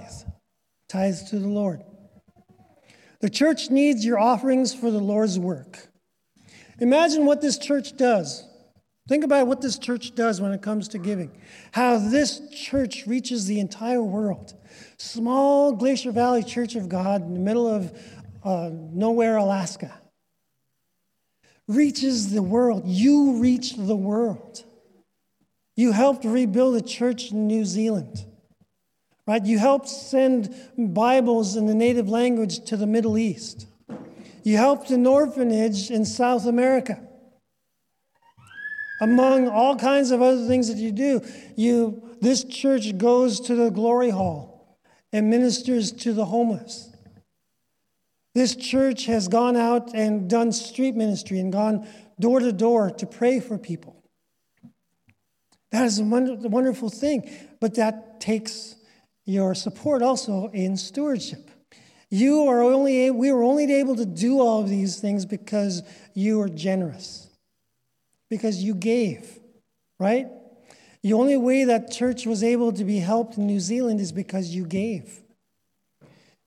Tithe 0.88 1.18
to 1.28 1.40
the 1.40 1.50
Lord. 1.50 1.84
The 3.20 3.30
church 3.30 3.70
needs 3.70 4.06
your 4.06 4.18
offerings 4.18 4.74
for 4.74 4.92
the 4.92 5.00
Lord's 5.00 5.38
work. 5.38 5.90
Imagine 6.80 7.26
what 7.26 7.42
this 7.42 7.58
church 7.58 7.98
does. 7.98 8.48
Think 9.08 9.24
about 9.24 9.48
what 9.48 9.62
this 9.62 9.78
church 9.78 10.14
does 10.16 10.40
when 10.40 10.52
it 10.52 10.62
comes 10.62 10.88
to 10.90 11.00
giving. 11.00 11.32
How 11.72 11.98
this 11.98 12.42
church 12.52 13.08
reaches 13.08 13.46
the 13.46 13.60
entire 13.60 14.04
world. 14.04 14.54
Small 14.98 15.74
Glacier 15.74 16.12
Valley 16.12 16.44
Church 16.44 16.76
of 16.76 16.88
God 16.88 17.24
in 17.24 17.34
the 17.34 17.40
middle 17.40 17.68
of 17.68 17.92
uh, 18.44 18.70
nowhere, 18.72 19.38
Alaska. 19.38 20.00
Reaches 21.68 22.32
the 22.32 22.44
world. 22.44 22.84
You 22.86 23.38
reach 23.38 23.76
the 23.76 23.96
world. 23.96 24.64
You 25.76 25.94
helped 25.94 26.26
rebuild 26.26 26.76
a 26.76 26.82
church 26.82 27.32
in 27.32 27.48
New 27.48 27.66
Zealand. 27.66 28.26
Right? 29.26 29.44
You 29.46 29.58
helped 29.58 29.90
send 29.90 30.54
Bibles 30.78 31.56
in 31.56 31.66
the 31.66 31.76
native 31.76 32.10
language 32.10 32.66
to 32.66 32.78
the 32.78 32.88
Middle 32.88 33.18
East. 33.18 33.68
You 34.44 34.58
helped 34.58 34.90
an 34.90 35.06
orphanage 35.06 35.92
in 35.92 36.06
South 36.06 36.46
America 36.46 37.00
among 39.02 39.50
all 39.50 39.76
kinds 39.76 40.12
of 40.12 40.22
other 40.22 40.46
things 40.48 40.68
that 40.68 40.78
you 40.78 40.92
do, 40.92 41.22
you, 41.58 42.02
this 42.22 42.44
church 42.44 42.98
goes 42.98 43.40
to 43.42 43.56
the 43.56 43.72
glory 43.72 44.12
hall 44.12 44.80
and 45.12 45.30
ministers 45.30 45.92
to 45.92 46.14
the 46.14 46.26
homeless. 46.26 46.96
This 48.34 48.56
church 48.56 49.08
has 49.08 49.28
gone 49.28 49.58
out 49.58 49.94
and 49.94 50.30
done 50.30 50.54
street 50.54 50.96
ministry 50.96 51.40
and 51.40 51.52
gone 51.52 51.88
door 52.20 52.40
to 52.40 52.54
door 52.54 52.92
to 52.92 53.06
pray 53.06 53.40
for 53.40 53.58
people. 53.58 54.02
That 55.72 55.86
is 55.86 56.00
a 56.00 56.04
wonderful 56.04 56.90
thing, 56.90 57.30
but 57.60 57.76
that 57.76 58.22
takes 58.22 58.76
your 59.26 59.56
support 59.56 60.02
also 60.02 60.50
in 60.50 60.78
stewardship. 60.78 61.50
You 62.10 62.44
are 62.48 62.62
only 62.62 63.10
we 63.10 63.32
were 63.32 63.44
only 63.44 63.74
able 63.74 63.96
to 63.96 64.06
do 64.06 64.42
all 64.42 64.62
of 64.62 64.70
these 64.70 65.00
things 65.00 65.26
because 65.26 65.82
you 66.14 66.42
are 66.42 66.50
generous 66.50 67.31
because 68.32 68.64
you 68.64 68.74
gave, 68.74 69.40
right? 70.00 70.26
The 71.04 71.12
only 71.12 71.36
way 71.36 71.66
that 71.66 71.92
church 71.92 72.26
was 72.26 72.44
able 72.44 72.72
to 72.72 72.86
be 72.86 73.00
helped 73.00 73.38
in 73.38 73.46
New 73.46 73.60
Zealand 73.60 74.00
is 74.00 74.14
because 74.14 74.56
you 74.56 74.66
gave. 74.66 75.22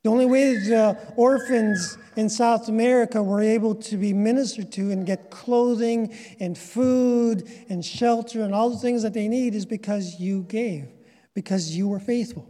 The 0.02 0.08
only 0.08 0.24
way 0.24 0.54
that 0.54 0.64
the 0.66 1.12
orphans 1.16 1.98
in 2.16 2.30
South 2.30 2.68
America 2.68 3.22
were 3.22 3.42
able 3.42 3.74
to 3.74 3.98
be 3.98 4.14
ministered 4.14 4.72
to 4.72 4.92
and 4.92 5.04
get 5.04 5.30
clothing 5.30 6.14
and 6.40 6.56
food 6.56 7.46
and 7.68 7.84
shelter 7.84 8.40
and 8.42 8.54
all 8.54 8.70
the 8.70 8.78
things 8.78 9.02
that 9.02 9.12
they 9.12 9.28
need 9.28 9.54
is 9.54 9.66
because 9.66 10.18
you 10.18 10.44
gave, 10.44 10.88
because 11.34 11.76
you 11.76 11.86
were 11.86 12.00
faithful. 12.00 12.48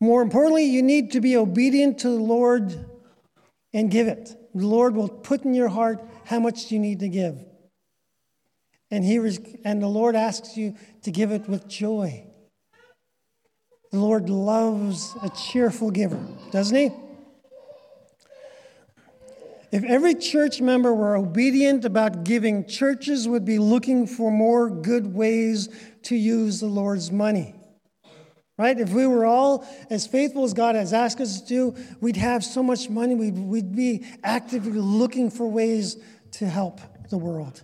More 0.00 0.20
importantly, 0.20 0.64
you 0.64 0.82
need 0.82 1.12
to 1.12 1.20
be 1.20 1.36
obedient 1.36 1.98
to 2.00 2.08
the 2.08 2.22
Lord 2.22 2.86
and 3.72 3.88
give 3.88 4.08
it. 4.08 4.34
The 4.52 4.66
Lord 4.66 4.96
will 4.96 5.08
put 5.08 5.44
in 5.44 5.54
your 5.54 5.68
heart 5.68 6.04
how 6.24 6.40
much 6.40 6.72
you 6.72 6.80
need 6.80 6.98
to 7.00 7.08
give. 7.08 7.44
And, 8.92 9.02
he 9.02 9.16
and 9.64 9.82
the 9.82 9.88
Lord 9.88 10.14
asks 10.14 10.54
you 10.54 10.76
to 11.00 11.10
give 11.10 11.32
it 11.32 11.48
with 11.48 11.66
joy. 11.66 12.26
The 13.90 13.98
Lord 13.98 14.28
loves 14.28 15.16
a 15.22 15.30
cheerful 15.30 15.90
giver, 15.90 16.20
doesn't 16.50 16.76
he? 16.76 16.90
If 19.72 19.82
every 19.84 20.14
church 20.14 20.60
member 20.60 20.92
were 20.92 21.16
obedient 21.16 21.86
about 21.86 22.24
giving, 22.24 22.66
churches 22.66 23.26
would 23.26 23.46
be 23.46 23.58
looking 23.58 24.06
for 24.06 24.30
more 24.30 24.68
good 24.68 25.14
ways 25.14 25.70
to 26.02 26.14
use 26.14 26.60
the 26.60 26.66
Lord's 26.66 27.10
money. 27.10 27.54
Right? 28.58 28.78
If 28.78 28.90
we 28.90 29.06
were 29.06 29.24
all 29.24 29.66
as 29.88 30.06
faithful 30.06 30.44
as 30.44 30.52
God 30.52 30.74
has 30.74 30.92
asked 30.92 31.22
us 31.22 31.40
to 31.40 31.48
do, 31.48 31.76
we'd 32.02 32.18
have 32.18 32.44
so 32.44 32.62
much 32.62 32.90
money, 32.90 33.14
we'd, 33.14 33.38
we'd 33.38 33.74
be 33.74 34.04
actively 34.22 34.72
looking 34.72 35.30
for 35.30 35.48
ways 35.48 35.96
to 36.32 36.46
help 36.46 36.82
the 37.08 37.16
world. 37.16 37.62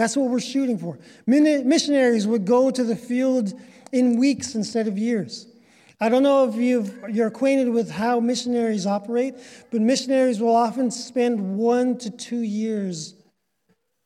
That's 0.00 0.16
what 0.16 0.30
we're 0.30 0.40
shooting 0.40 0.78
for. 0.78 0.98
Missionaries 1.26 2.26
would 2.26 2.46
go 2.46 2.70
to 2.70 2.84
the 2.84 2.96
field 2.96 3.52
in 3.92 4.18
weeks 4.18 4.54
instead 4.54 4.88
of 4.88 4.96
years. 4.96 5.46
I 6.00 6.08
don't 6.08 6.22
know 6.22 6.48
if 6.48 6.54
you 6.54 6.90
are 7.22 7.26
acquainted 7.26 7.68
with 7.68 7.90
how 7.90 8.18
missionaries 8.18 8.86
operate, 8.86 9.34
but 9.70 9.82
missionaries 9.82 10.40
will 10.40 10.56
often 10.56 10.90
spend 10.90 11.58
one 11.58 11.98
to 11.98 12.08
two 12.08 12.40
years 12.40 13.12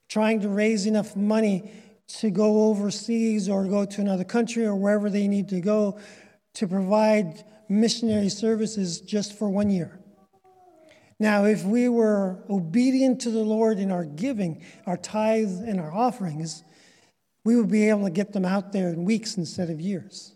trying 0.09 0.41
to 0.41 0.49
raise 0.49 0.87
enough 0.87 1.15
money 1.15 1.71
to 2.09 2.29
go 2.29 2.71
overseas 2.71 3.49
or 3.49 3.65
go 3.65 3.85
to 3.85 4.01
another 4.01 4.25
country 4.25 4.67
or 4.67 4.75
wherever 4.75 5.09
they 5.09 5.29
need 5.29 5.49
to 5.51 5.61
go 5.61 5.97
to 6.55 6.67
provide 6.67 7.45
missionary 7.69 8.31
services 8.31 9.01
just 9.01 9.39
for 9.39 9.49
one 9.49 9.71
year. 9.71 10.01
Now, 11.21 11.45
if 11.45 11.65
we 11.65 11.89
were 11.89 12.45
obedient 12.51 13.21
to 13.23 13.31
the 13.31 13.45
Lord 13.45 13.79
in 13.79 13.91
our 13.91 14.05
giving, 14.05 14.63
our 14.87 14.97
tithes 14.97 15.61
and 15.61 15.81
our 15.81 15.93
offerings, 15.93 16.65
we 17.45 17.57
would 17.57 17.71
be 17.71 17.89
able 17.89 18.05
to 18.05 18.11
get 18.11 18.33
them 18.33 18.45
out 18.45 18.73
there 18.73 18.89
in 18.89 19.05
weeks 19.05 19.37
instead 19.37 19.71
of 19.71 19.81
years. 19.81 20.35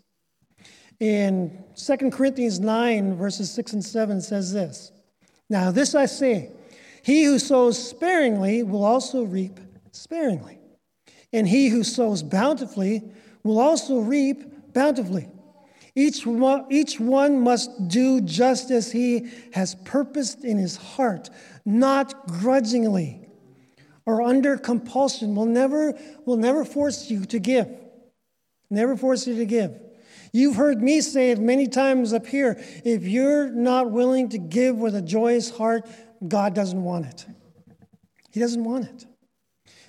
In 0.99 1.63
2 1.75 2.11
Corinthians 2.11 2.59
9, 2.59 3.15
verses 3.15 3.51
6 3.51 3.73
and 3.73 3.85
7 3.85 4.21
says 4.21 4.53
this 4.53 4.91
Now, 5.49 5.71
this 5.71 5.95
I 5.95 6.05
say, 6.05 6.51
he 7.03 7.23
who 7.23 7.39
sows 7.39 7.81
sparingly 7.81 8.63
will 8.63 8.83
also 8.83 9.23
reap 9.23 9.59
sparingly, 9.91 10.59
and 11.33 11.47
he 11.47 11.69
who 11.69 11.83
sows 11.83 12.21
bountifully 12.21 13.03
will 13.43 13.59
also 13.59 13.99
reap 13.99 14.73
bountifully. 14.73 15.27
Each 15.99 16.25
one, 16.25 16.65
each 16.69 16.97
one 16.97 17.41
must 17.41 17.89
do 17.89 18.21
just 18.21 18.71
as 18.71 18.89
he 18.89 19.29
has 19.51 19.75
purposed 19.83 20.45
in 20.45 20.57
his 20.57 20.77
heart, 20.77 21.29
not 21.65 22.25
grudgingly 22.25 23.27
or 24.05 24.21
under 24.21 24.55
compulsion. 24.55 25.35
Will 25.35 25.45
never, 25.45 25.99
will 26.25 26.37
never 26.37 26.63
force 26.63 27.11
you 27.11 27.25
to 27.25 27.37
give. 27.37 27.67
Never 28.69 28.95
force 28.95 29.27
you 29.27 29.35
to 29.35 29.45
give. 29.45 29.77
You've 30.31 30.55
heard 30.55 30.81
me 30.81 31.01
say 31.01 31.31
it 31.31 31.39
many 31.39 31.67
times 31.67 32.13
up 32.13 32.25
here. 32.25 32.55
If 32.85 33.03
you're 33.03 33.49
not 33.49 33.91
willing 33.91 34.29
to 34.29 34.37
give 34.37 34.77
with 34.77 34.95
a 34.95 35.01
joyous 35.01 35.49
heart, 35.49 35.85
God 36.25 36.55
doesn't 36.55 36.81
want 36.81 37.07
it. 37.07 37.25
He 38.31 38.39
doesn't 38.39 38.63
want 38.63 38.85
it. 38.85 39.05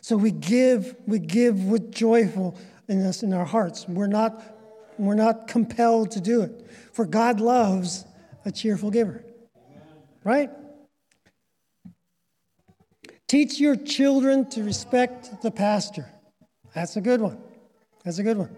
So 0.00 0.17
we 0.17 0.33
give, 0.33 0.97
we 1.07 1.21
give 1.21 1.67
with 1.67 1.93
joyful 1.93 2.59
in 2.88 3.00
us 3.07 3.23
in 3.23 3.33
our 3.33 3.45
hearts. 3.45 3.87
We're 3.87 4.09
not, 4.09 4.57
we're 5.07 5.14
not 5.14 5.49
compelled 5.49 6.12
to 6.12 6.21
do 6.21 6.42
it. 6.42 6.66
For 6.92 7.04
God 7.04 7.40
loves 7.40 8.04
a 8.45 8.52
cheerful 8.52 8.90
giver. 8.90 9.25
Right? 10.25 10.50
Teach 13.26 13.61
your 13.61 13.76
children 13.76 14.49
to 14.50 14.62
respect 14.64 15.42
the 15.42 15.50
pastor. 15.50 16.11
That's 16.75 16.97
a 16.97 17.00
good 17.00 17.21
one. 17.21 17.38
That's 18.04 18.19
a 18.19 18.23
good 18.23 18.37
one. 18.37 18.57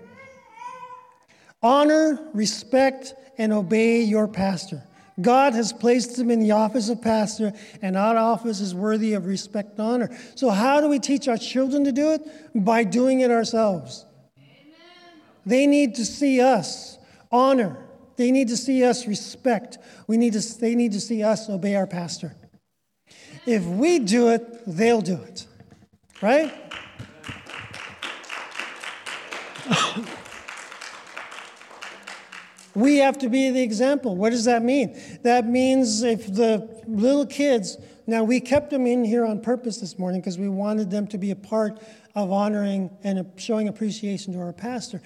Honor, 1.62 2.18
respect, 2.32 3.14
and 3.38 3.52
obey 3.52 4.02
your 4.02 4.26
pastor. 4.26 4.82
God 5.20 5.52
has 5.52 5.72
placed 5.72 6.18
him 6.18 6.30
in 6.30 6.40
the 6.40 6.52
office 6.52 6.88
of 6.88 7.02
pastor, 7.02 7.52
and 7.82 7.96
that 7.96 8.16
office 8.16 8.60
is 8.60 8.74
worthy 8.74 9.12
of 9.12 9.26
respect 9.26 9.78
and 9.78 9.80
honor. 9.80 10.18
So, 10.34 10.48
how 10.48 10.80
do 10.80 10.88
we 10.88 10.98
teach 10.98 11.28
our 11.28 11.36
children 11.36 11.84
to 11.84 11.92
do 11.92 12.12
it? 12.12 12.22
By 12.54 12.84
doing 12.84 13.20
it 13.20 13.30
ourselves. 13.30 14.06
They 15.44 15.66
need 15.66 15.96
to 15.96 16.04
see 16.04 16.40
us 16.40 16.98
honor. 17.30 17.76
They 18.16 18.30
need 18.30 18.48
to 18.48 18.56
see 18.56 18.84
us 18.84 19.06
respect. 19.06 19.78
We 20.06 20.16
need 20.16 20.34
to, 20.34 20.58
they 20.60 20.74
need 20.74 20.92
to 20.92 21.00
see 21.00 21.22
us 21.22 21.48
obey 21.48 21.74
our 21.74 21.86
pastor. 21.86 22.36
If 23.46 23.64
we 23.64 23.98
do 23.98 24.28
it, 24.28 24.62
they'll 24.66 25.00
do 25.00 25.14
it. 25.14 25.46
Right? 26.20 26.54
We 32.74 32.98
have 32.98 33.18
to 33.18 33.28
be 33.28 33.50
the 33.50 33.62
example. 33.62 34.16
What 34.16 34.30
does 34.30 34.46
that 34.46 34.62
mean? 34.62 34.98
That 35.22 35.46
means 35.46 36.02
if 36.02 36.32
the 36.32 36.82
little 36.86 37.26
kids, 37.26 37.76
now 38.06 38.24
we 38.24 38.40
kept 38.40 38.70
them 38.70 38.86
in 38.86 39.04
here 39.04 39.24
on 39.24 39.40
purpose 39.40 39.78
this 39.78 39.98
morning 39.98 40.20
because 40.20 40.38
we 40.38 40.48
wanted 40.48 40.90
them 40.90 41.06
to 41.08 41.18
be 41.18 41.30
a 41.30 41.36
part 41.36 41.80
of 42.14 42.32
honoring 42.32 42.90
and 43.04 43.24
showing 43.36 43.68
appreciation 43.68 44.32
to 44.34 44.40
our 44.40 44.52
pastor. 44.52 45.00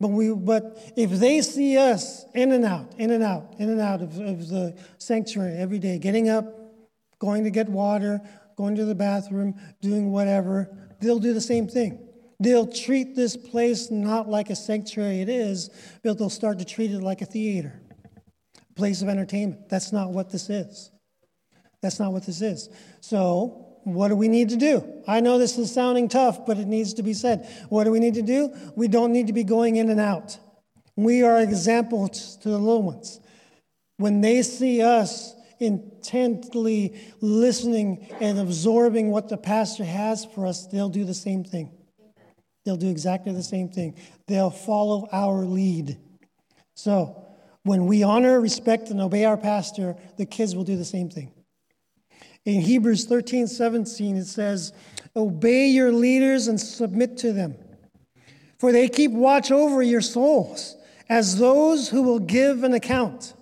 But, 0.00 0.08
we, 0.08 0.34
but 0.34 0.92
if 0.96 1.10
they 1.10 1.40
see 1.42 1.78
us 1.78 2.24
in 2.34 2.52
and 2.52 2.64
out, 2.64 2.94
in 2.98 3.10
and 3.10 3.22
out, 3.22 3.54
in 3.58 3.70
and 3.70 3.80
out 3.80 4.02
of, 4.02 4.18
of 4.18 4.48
the 4.48 4.76
sanctuary 4.98 5.56
every 5.56 5.78
day, 5.78 5.98
getting 5.98 6.28
up, 6.28 6.44
going 7.18 7.44
to 7.44 7.50
get 7.50 7.68
water, 7.68 8.20
going 8.56 8.74
to 8.76 8.84
the 8.84 8.94
bathroom, 8.94 9.54
doing 9.80 10.10
whatever, 10.10 10.76
they'll 11.00 11.20
do 11.20 11.32
the 11.32 11.40
same 11.40 11.68
thing. 11.68 12.00
They'll 12.40 12.66
treat 12.66 13.14
this 13.14 13.36
place 13.36 13.90
not 13.90 14.28
like 14.28 14.50
a 14.50 14.56
sanctuary 14.56 15.20
it 15.20 15.28
is, 15.28 15.70
but 16.02 16.18
they'll 16.18 16.28
start 16.28 16.58
to 16.58 16.64
treat 16.64 16.90
it 16.90 17.00
like 17.00 17.22
a 17.22 17.26
theater, 17.26 17.80
a 18.58 18.74
place 18.74 19.02
of 19.02 19.08
entertainment. 19.08 19.68
That's 19.68 19.92
not 19.92 20.10
what 20.10 20.30
this 20.30 20.50
is. 20.50 20.91
That's 21.82 21.98
not 21.98 22.12
what 22.12 22.24
this 22.24 22.40
is. 22.40 22.68
So, 23.00 23.66
what 23.84 24.08
do 24.08 24.16
we 24.16 24.28
need 24.28 24.50
to 24.50 24.56
do? 24.56 25.02
I 25.08 25.20
know 25.20 25.38
this 25.38 25.58
is 25.58 25.72
sounding 25.72 26.08
tough, 26.08 26.46
but 26.46 26.56
it 26.56 26.68
needs 26.68 26.94
to 26.94 27.02
be 27.02 27.12
said. 27.12 27.48
What 27.68 27.84
do 27.84 27.90
we 27.90 27.98
need 27.98 28.14
to 28.14 28.22
do? 28.22 28.54
We 28.76 28.86
don't 28.86 29.12
need 29.12 29.26
to 29.26 29.32
be 29.32 29.42
going 29.42 29.76
in 29.76 29.90
and 29.90 29.98
out. 29.98 30.38
We 30.94 31.22
are 31.22 31.40
examples 31.40 32.36
to 32.42 32.50
the 32.50 32.58
little 32.58 32.84
ones. 32.84 33.18
When 33.96 34.20
they 34.20 34.42
see 34.42 34.82
us 34.82 35.34
intently 35.58 37.00
listening 37.20 38.08
and 38.20 38.38
absorbing 38.38 39.10
what 39.10 39.28
the 39.28 39.36
pastor 39.36 39.84
has 39.84 40.24
for 40.24 40.46
us, 40.46 40.66
they'll 40.66 40.88
do 40.88 41.04
the 41.04 41.14
same 41.14 41.42
thing. 41.42 41.72
They'll 42.64 42.76
do 42.76 42.90
exactly 42.90 43.32
the 43.32 43.42
same 43.42 43.68
thing. 43.68 43.96
They'll 44.28 44.50
follow 44.50 45.08
our 45.10 45.44
lead. 45.44 45.98
So, 46.76 47.26
when 47.64 47.86
we 47.86 48.02
honor, 48.02 48.40
respect, 48.40 48.90
and 48.90 49.00
obey 49.00 49.24
our 49.24 49.36
pastor, 49.36 49.96
the 50.16 50.26
kids 50.26 50.54
will 50.54 50.64
do 50.64 50.76
the 50.76 50.84
same 50.84 51.10
thing. 51.10 51.32
In 52.44 52.60
Hebrews 52.60 53.04
13 53.04 53.46
17, 53.46 54.16
it 54.16 54.24
says, 54.24 54.72
Obey 55.14 55.68
your 55.68 55.92
leaders 55.92 56.48
and 56.48 56.60
submit 56.60 57.16
to 57.18 57.32
them, 57.32 57.54
for 58.58 58.72
they 58.72 58.88
keep 58.88 59.12
watch 59.12 59.50
over 59.50 59.82
your 59.82 60.00
souls 60.00 60.76
as 61.08 61.38
those 61.38 61.88
who 61.88 62.02
will 62.02 62.18
give 62.18 62.64
an 62.64 62.72
account. 62.72 63.34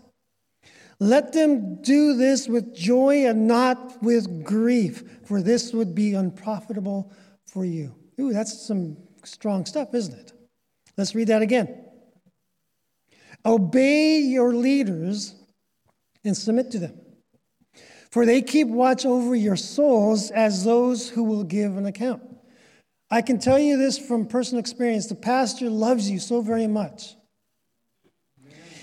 Let 0.98 1.32
them 1.32 1.80
do 1.80 2.14
this 2.14 2.46
with 2.46 2.74
joy 2.74 3.26
and 3.26 3.46
not 3.46 4.02
with 4.02 4.44
grief, 4.44 5.02
for 5.24 5.40
this 5.40 5.72
would 5.72 5.94
be 5.94 6.12
unprofitable 6.12 7.10
for 7.46 7.64
you. 7.64 7.94
Ooh, 8.20 8.32
that's 8.34 8.66
some 8.66 8.98
strong 9.24 9.64
stuff, 9.64 9.94
isn't 9.94 10.18
it? 10.18 10.32
Let's 10.98 11.14
read 11.14 11.28
that 11.28 11.40
again. 11.40 11.86
Obey 13.46 14.18
your 14.18 14.54
leaders 14.54 15.34
and 16.24 16.36
submit 16.36 16.70
to 16.72 16.78
them, 16.78 17.00
for 18.10 18.26
they 18.26 18.42
keep 18.42 18.66
watch 18.66 19.06
over 19.06 19.34
your 19.34 19.56
souls 19.56 20.30
as 20.30 20.64
those 20.64 21.08
who 21.08 21.22
will 21.22 21.44
give 21.44 21.76
an 21.76 21.86
account. 21.86 22.22
I 23.10 23.22
can 23.22 23.38
tell 23.38 23.58
you 23.58 23.76
this 23.76 23.98
from 23.98 24.26
personal 24.26 24.60
experience 24.60 25.06
the 25.06 25.14
pastor 25.14 25.68
loves 25.68 26.10
you 26.10 26.18
so 26.18 26.42
very 26.42 26.66
much. 26.66 27.16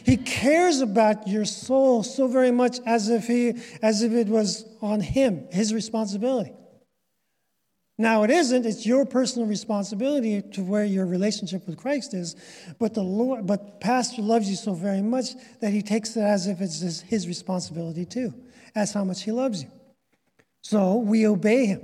He 0.05 0.15
cares 0.15 0.79
about 0.79 1.27
your 1.27 1.43
soul 1.43 2.01
so 2.01 2.27
very 2.27 2.51
much 2.51 2.79
as 2.85 3.09
if, 3.09 3.27
he, 3.27 3.55
as 3.81 4.01
if 4.03 4.13
it 4.13 4.27
was 4.27 4.65
on 4.81 5.01
him, 5.01 5.47
his 5.51 5.73
responsibility. 5.73 6.53
Now, 7.97 8.23
it 8.23 8.29
isn't, 8.29 8.65
it's 8.65 8.85
your 8.85 9.05
personal 9.05 9.47
responsibility 9.47 10.41
to 10.53 10.63
where 10.63 10.85
your 10.85 11.05
relationship 11.05 11.67
with 11.67 11.77
Christ 11.77 12.13
is. 12.13 12.35
But 12.79 12.93
the 12.93 13.01
Lord, 13.01 13.47
but 13.47 13.81
Pastor 13.81 14.21
loves 14.21 14.49
you 14.49 14.55
so 14.55 14.73
very 14.73 15.01
much 15.01 15.31
that 15.61 15.71
he 15.71 15.81
takes 15.81 16.15
it 16.15 16.21
as 16.21 16.47
if 16.47 16.61
it's 16.61 17.01
his 17.01 17.27
responsibility 17.27 18.05
too. 18.05 18.33
That's 18.77 18.93
how 18.93 19.03
much 19.03 19.23
he 19.23 19.31
loves 19.31 19.63
you. 19.63 19.71
So 20.61 20.97
we 20.97 21.25
obey 21.25 21.65
him. 21.65 21.81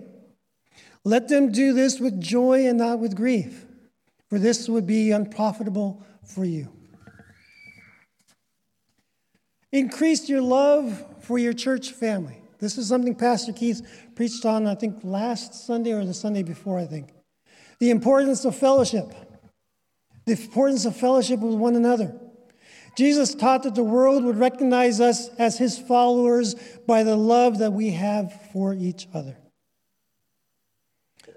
Let 1.03 1.27
them 1.27 1.51
do 1.51 1.73
this 1.73 1.99
with 1.99 2.21
joy 2.21 2.67
and 2.67 2.77
not 2.77 2.99
with 2.99 3.15
grief, 3.15 3.65
for 4.29 4.37
this 4.37 4.69
would 4.69 4.85
be 4.85 5.09
unprofitable 5.09 6.05
for 6.23 6.45
you. 6.45 6.69
Increase 9.71 10.29
your 10.29 10.43
love 10.43 11.03
for 11.21 11.39
your 11.39 11.53
church 11.53 11.89
family. 11.93 12.43
This 12.59 12.77
is 12.77 12.89
something 12.89 13.15
Pastor 13.15 13.53
Keith 13.53 13.81
preached 14.13 14.45
on, 14.45 14.67
I 14.67 14.75
think, 14.75 14.99
last 15.03 15.65
Sunday 15.65 15.93
or 15.93 16.05
the 16.05 16.13
Sunday 16.13 16.43
before, 16.43 16.77
I 16.77 16.85
think. 16.85 17.09
The 17.79 17.89
importance 17.89 18.45
of 18.45 18.55
fellowship. 18.55 19.11
The 20.25 20.33
importance 20.33 20.85
of 20.85 20.95
fellowship 20.95 21.39
with 21.39 21.55
one 21.55 21.75
another. 21.75 22.19
Jesus 22.95 23.33
taught 23.33 23.63
that 23.63 23.75
the 23.75 23.83
world 23.83 24.23
would 24.23 24.37
recognize 24.37 25.01
us 25.01 25.29
as 25.39 25.57
his 25.57 25.77
followers 25.79 26.55
by 26.87 27.03
the 27.03 27.15
love 27.15 27.57
that 27.59 27.73
we 27.73 27.91
have 27.91 28.33
for 28.51 28.73
each 28.73 29.07
other. 29.13 29.37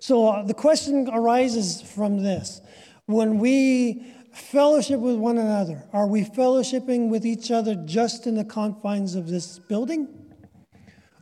So 0.00 0.28
uh, 0.28 0.42
the 0.42 0.54
question 0.54 1.08
arises 1.10 1.80
from 1.80 2.22
this 2.22 2.60
when 3.06 3.38
we 3.38 4.12
fellowship 4.32 5.00
with 5.00 5.16
one 5.16 5.38
another, 5.38 5.84
are 5.92 6.06
we 6.06 6.22
fellowshipping 6.22 7.08
with 7.08 7.24
each 7.24 7.50
other 7.50 7.74
just 7.74 8.26
in 8.26 8.34
the 8.34 8.44
confines 8.44 9.14
of 9.14 9.28
this 9.28 9.58
building? 9.58 10.08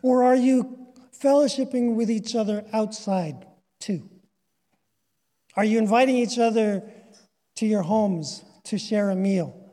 Or 0.03 0.25
are 0.25 0.35
you 0.35 0.79
fellowshipping 1.18 1.94
with 1.94 2.11
each 2.11 2.35
other 2.35 2.64
outside 2.73 3.47
too? 3.81 4.11
Are 5.57 5.64
you 5.64 5.79
inviting 5.79 6.16
each 6.16 6.38
other 6.38 6.83
to 7.57 7.66
your 7.66 7.83
homes 7.83 8.44
to 8.64 8.79
share 8.79 9.11
a 9.11 9.16
meal? 9.16 9.63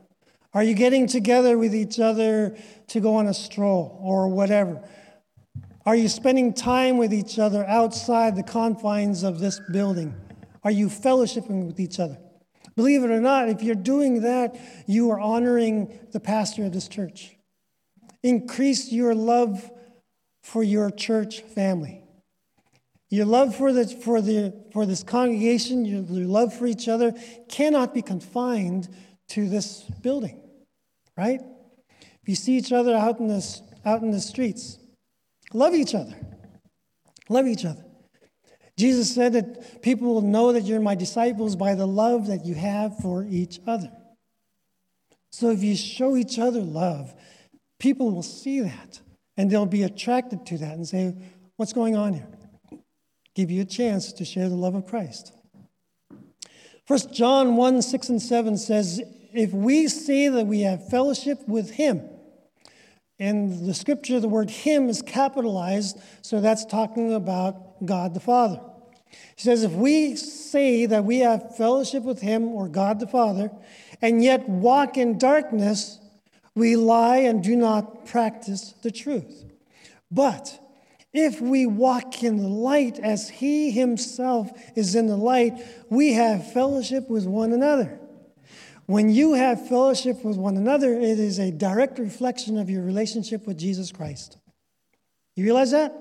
Are 0.54 0.62
you 0.62 0.74
getting 0.74 1.06
together 1.06 1.56
with 1.56 1.74
each 1.74 1.98
other 1.98 2.56
to 2.88 3.00
go 3.00 3.14
on 3.16 3.26
a 3.26 3.34
stroll 3.34 3.98
or 4.02 4.28
whatever? 4.28 4.82
Are 5.86 5.96
you 5.96 6.08
spending 6.08 6.52
time 6.52 6.98
with 6.98 7.12
each 7.12 7.38
other 7.38 7.64
outside 7.66 8.36
the 8.36 8.42
confines 8.42 9.22
of 9.22 9.40
this 9.40 9.60
building? 9.72 10.14
Are 10.62 10.70
you 10.70 10.88
fellowshipping 10.88 11.66
with 11.66 11.80
each 11.80 11.98
other? 11.98 12.18
Believe 12.76 13.02
it 13.02 13.10
or 13.10 13.20
not, 13.20 13.48
if 13.48 13.62
you're 13.62 13.74
doing 13.74 14.22
that, 14.22 14.56
you 14.86 15.10
are 15.10 15.20
honoring 15.20 15.98
the 16.12 16.20
pastor 16.20 16.64
of 16.64 16.72
this 16.72 16.88
church. 16.88 17.36
Increase 18.22 18.92
your 18.92 19.14
love 19.14 19.70
for 20.42 20.62
your 20.62 20.90
church 20.90 21.40
family. 21.40 22.02
Your 23.10 23.26
love 23.26 23.54
for, 23.54 23.72
the, 23.72 23.86
for, 23.86 24.22
the, 24.22 24.54
for 24.72 24.86
this 24.86 25.02
congregation, 25.02 25.84
your, 25.84 26.02
your 26.02 26.26
love 26.26 26.54
for 26.54 26.66
each 26.66 26.88
other 26.88 27.12
cannot 27.48 27.92
be 27.92 28.00
confined 28.00 28.88
to 29.28 29.48
this 29.48 29.82
building, 30.02 30.41
right? 31.16 31.40
If 32.22 32.28
you 32.28 32.34
see 32.34 32.56
each 32.56 32.72
other 32.72 32.94
out 32.94 33.20
in 33.20 33.28
the, 33.28 33.60
out 33.84 34.02
in 34.02 34.10
the 34.10 34.20
streets, 34.20 34.78
love 35.52 35.74
each 35.74 35.94
other. 35.94 36.14
Love 37.28 37.46
each 37.46 37.64
other. 37.64 37.84
Jesus 38.76 39.14
said 39.14 39.34
that 39.34 39.82
people 39.82 40.14
will 40.14 40.22
know 40.22 40.52
that 40.52 40.64
you're 40.64 40.80
my 40.80 40.94
disciples 40.94 41.56
by 41.56 41.74
the 41.74 41.86
love 41.86 42.26
that 42.28 42.44
you 42.44 42.54
have 42.54 42.98
for 42.98 43.24
each 43.24 43.60
other. 43.66 43.90
So 45.30 45.50
if 45.50 45.62
you 45.62 45.76
show 45.76 46.16
each 46.16 46.38
other 46.38 46.60
love, 46.60 47.14
people 47.78 48.10
will 48.10 48.22
see 48.22 48.60
that 48.60 49.00
and 49.36 49.50
they'll 49.50 49.66
be 49.66 49.82
attracted 49.82 50.46
to 50.46 50.58
that 50.58 50.74
and 50.74 50.86
say, 50.86 51.14
What's 51.56 51.72
going 51.72 51.96
on 51.96 52.14
here? 52.14 52.26
Give 53.34 53.50
you 53.50 53.62
a 53.62 53.66
chance 53.66 54.12
to 54.14 54.24
share 54.24 54.48
the 54.48 54.56
love 54.56 54.74
of 54.74 54.86
Christ. 54.86 55.32
First 56.86 57.12
John 57.12 57.56
1 57.56 57.82
6 57.82 58.08
and 58.08 58.22
7 58.22 58.56
says, 58.56 59.00
If 59.34 59.52
we 59.52 59.88
say 59.88 60.28
that 60.28 60.46
we 60.46 60.60
have 60.60 60.88
fellowship 60.88 61.46
with 61.48 61.72
him, 61.72 62.08
in 63.18 63.66
the 63.66 63.74
scripture, 63.74 64.18
the 64.18 64.28
word 64.28 64.50
him 64.50 64.88
is 64.88 65.00
capitalized, 65.00 65.98
so 66.22 66.40
that's 66.40 66.64
talking 66.64 67.12
about 67.12 67.84
God 67.86 68.14
the 68.14 68.20
Father. 68.20 68.60
He 69.36 69.42
says, 69.42 69.62
if 69.62 69.72
we 69.72 70.16
say 70.16 70.86
that 70.86 71.04
we 71.04 71.18
have 71.18 71.56
fellowship 71.56 72.02
with 72.02 72.20
him 72.20 72.48
or 72.48 72.68
God 72.68 72.98
the 72.98 73.06
Father, 73.06 73.50
and 74.00 74.24
yet 74.24 74.48
walk 74.48 74.96
in 74.96 75.18
darkness, 75.18 75.98
we 76.54 76.76
lie 76.76 77.18
and 77.18 77.44
do 77.44 77.54
not 77.54 78.06
practice 78.06 78.74
the 78.82 78.90
truth. 78.90 79.44
But 80.10 80.58
if 81.12 81.40
we 81.40 81.66
walk 81.66 82.22
in 82.22 82.38
the 82.38 82.48
light 82.48 82.98
as 82.98 83.28
he 83.28 83.70
himself 83.70 84.50
is 84.74 84.94
in 84.94 85.06
the 85.06 85.16
light, 85.16 85.62
we 85.90 86.14
have 86.14 86.52
fellowship 86.52 87.08
with 87.08 87.26
one 87.26 87.52
another. 87.52 88.00
When 88.92 89.08
you 89.08 89.32
have 89.32 89.68
fellowship 89.68 90.22
with 90.22 90.36
one 90.36 90.58
another, 90.58 90.92
it 90.92 91.18
is 91.18 91.38
a 91.38 91.50
direct 91.50 91.98
reflection 91.98 92.58
of 92.58 92.68
your 92.68 92.82
relationship 92.82 93.46
with 93.46 93.56
Jesus 93.56 93.90
Christ. 93.90 94.36
You 95.34 95.44
realize 95.44 95.70
that? 95.70 95.94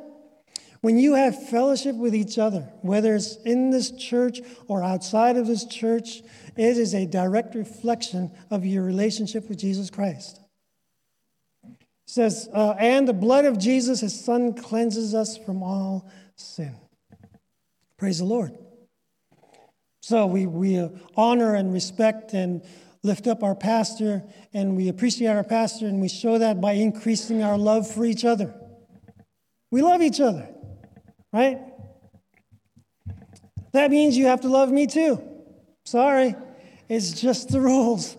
When 0.81 0.97
you 0.97 1.13
have 1.13 1.47
fellowship 1.47 1.95
with 1.95 2.13
each 2.13 2.37
other, 2.37 2.69
whether 2.81 3.15
it's 3.15 3.37
in 3.45 3.69
this 3.69 3.91
church 3.91 4.41
or 4.67 4.83
outside 4.83 5.37
of 5.37 5.47
this 5.47 5.63
church, 5.63 6.21
it 6.57 6.75
is 6.75 6.93
a 6.93 7.05
direct 7.05 7.55
reflection 7.55 8.29
of 8.49 8.65
your 8.65 8.83
relationship 8.83 9.47
with 9.47 9.57
Jesus 9.57 9.89
Christ. 9.89 10.41
It 11.63 11.77
says, 12.07 12.49
uh, 12.53 12.71
and 12.77 13.07
the 13.07 13.13
blood 13.13 13.45
of 13.45 13.57
Jesus, 13.57 14.01
his 14.01 14.19
son, 14.19 14.53
cleanses 14.53 15.15
us 15.15 15.37
from 15.37 15.63
all 15.63 16.11
sin. 16.35 16.75
Praise 17.97 18.19
the 18.19 18.25
Lord. 18.25 18.51
So 20.11 20.25
we, 20.25 20.45
we 20.45 20.89
honor 21.15 21.55
and 21.55 21.71
respect 21.71 22.33
and 22.33 22.61
lift 23.01 23.27
up 23.27 23.43
our 23.43 23.55
pastor, 23.55 24.23
and 24.53 24.75
we 24.75 24.89
appreciate 24.89 25.29
our 25.29 25.45
pastor, 25.45 25.87
and 25.87 26.01
we 26.01 26.09
show 26.09 26.37
that 26.37 26.59
by 26.59 26.73
increasing 26.73 27.43
our 27.43 27.57
love 27.57 27.89
for 27.89 28.03
each 28.03 28.25
other. 28.25 28.53
We 29.71 29.81
love 29.81 30.01
each 30.01 30.19
other, 30.19 30.49
right? 31.31 31.61
That 33.71 33.89
means 33.89 34.17
you 34.17 34.25
have 34.25 34.41
to 34.41 34.49
love 34.49 34.69
me 34.69 34.85
too. 34.85 35.23
Sorry, 35.85 36.35
it's 36.89 37.21
just 37.21 37.47
the 37.47 37.61
rules. 37.61 38.17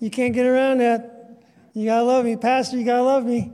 You 0.00 0.08
can't 0.08 0.32
get 0.32 0.46
around 0.46 0.78
that. 0.78 1.42
You 1.74 1.84
gotta 1.84 2.04
love 2.04 2.24
me. 2.24 2.36
Pastor, 2.36 2.78
you 2.78 2.86
gotta 2.86 3.02
love 3.02 3.26
me. 3.26 3.52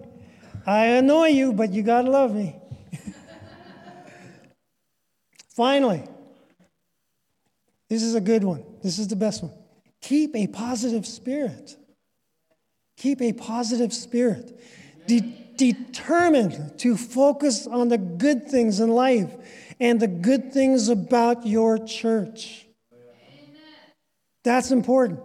I 0.65 0.85
annoy 0.85 1.31
you, 1.31 1.53
but 1.53 1.73
you 1.73 1.83
gotta 1.83 2.09
love 2.09 2.33
me. 2.33 2.55
Finally, 5.57 6.05
this 7.91 8.03
is 8.03 8.15
a 8.15 8.21
good 8.21 8.45
one. 8.45 8.65
This 8.83 8.99
is 8.99 9.09
the 9.09 9.17
best 9.17 9.43
one. 9.43 9.53
Keep 10.01 10.35
a 10.37 10.47
positive 10.47 11.05
spirit. 11.07 11.77
Keep 12.97 13.21
a 13.21 13.33
positive 13.33 13.93
spirit. 13.93 14.59
De- 15.07 15.37
determined 15.57 16.79
to 16.79 16.97
focus 16.97 17.67
on 17.67 17.89
the 17.89 17.99
good 17.99 18.49
things 18.49 18.81
in 18.81 18.89
life 18.89 19.35
and 19.79 20.01
the 20.01 20.07
good 20.07 20.53
things 20.53 20.89
about 20.89 21.47
your 21.47 21.77
church. 21.85 22.67
That's 24.45 24.71
important. 24.71 25.21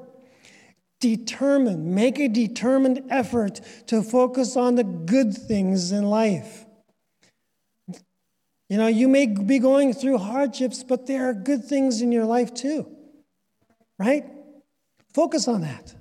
Determined, 0.99 1.93
make 1.93 2.19
a 2.19 2.27
determined 2.27 3.03
effort 3.09 3.61
to 3.87 4.01
focus 4.01 4.57
on 4.57 4.75
the 4.75 4.83
good 4.83 5.33
things 5.37 5.91
in 5.91 6.09
life. 6.09 6.64
You 8.69 8.77
know, 8.77 8.87
you 8.87 9.07
may 9.07 9.27
be 9.27 9.59
going 9.59 9.93
through 9.93 10.17
hardships, 10.17 10.83
but 10.83 11.05
there 11.05 11.29
are 11.29 11.33
good 11.33 11.65
things 11.65 12.01
in 12.01 12.11
your 12.11 12.25
life 12.25 12.53
too, 12.53 12.87
right? 13.99 14.25
Focus 15.13 15.47
on 15.47 15.61
that. 15.61 15.93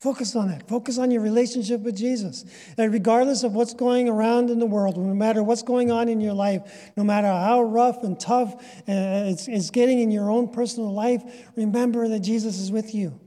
Focus 0.00 0.34
on 0.34 0.48
that. 0.48 0.66
Focus 0.66 0.96
on 0.96 1.10
your 1.10 1.20
relationship 1.20 1.82
with 1.82 1.94
Jesus. 1.94 2.46
And 2.78 2.90
regardless 2.90 3.42
of 3.42 3.52
what's 3.52 3.74
going 3.74 4.08
around 4.08 4.48
in 4.48 4.58
the 4.58 4.66
world, 4.66 4.96
no 4.96 5.14
matter 5.14 5.42
what's 5.42 5.62
going 5.62 5.90
on 5.90 6.08
in 6.08 6.22
your 6.22 6.32
life, 6.32 6.90
no 6.96 7.04
matter 7.04 7.26
how 7.26 7.62
rough 7.62 8.02
and 8.02 8.18
tough 8.18 8.54
uh, 8.88 9.28
it's, 9.28 9.46
it's 9.46 9.68
getting 9.68 10.00
in 10.00 10.10
your 10.10 10.30
own 10.30 10.48
personal 10.48 10.92
life, 10.92 11.22
remember 11.54 12.08
that 12.08 12.20
Jesus 12.20 12.58
is 12.58 12.72
with 12.72 12.94
you. 12.94 13.20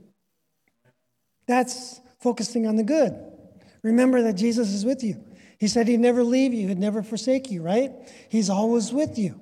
That's 1.46 2.00
focusing 2.18 2.66
on 2.66 2.74
the 2.74 2.82
good. 2.82 3.14
Remember 3.84 4.22
that 4.22 4.32
Jesus 4.32 4.72
is 4.72 4.84
with 4.84 5.04
you. 5.04 5.22
He 5.58 5.68
said 5.68 5.88
he'd 5.88 6.00
never 6.00 6.24
leave 6.24 6.52
you, 6.52 6.68
he'd 6.68 6.78
never 6.78 7.02
forsake 7.02 7.50
you, 7.50 7.62
right? 7.62 7.92
He's 8.28 8.50
always 8.50 8.92
with 8.92 9.18
you. 9.18 9.40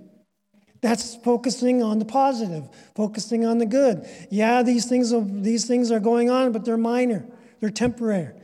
That's 0.80 1.14
focusing 1.14 1.82
on 1.82 2.00
the 2.00 2.04
positive, 2.04 2.68
focusing 2.96 3.46
on 3.46 3.58
the 3.58 3.66
good. 3.66 4.06
Yeah, 4.30 4.62
these 4.62 4.86
things, 4.86 5.12
these 5.42 5.64
things 5.64 5.90
are 5.92 6.00
going 6.00 6.28
on, 6.28 6.52
but 6.52 6.64
they're 6.64 6.76
minor, 6.76 7.24
they're 7.60 7.70
temporary. 7.70 8.34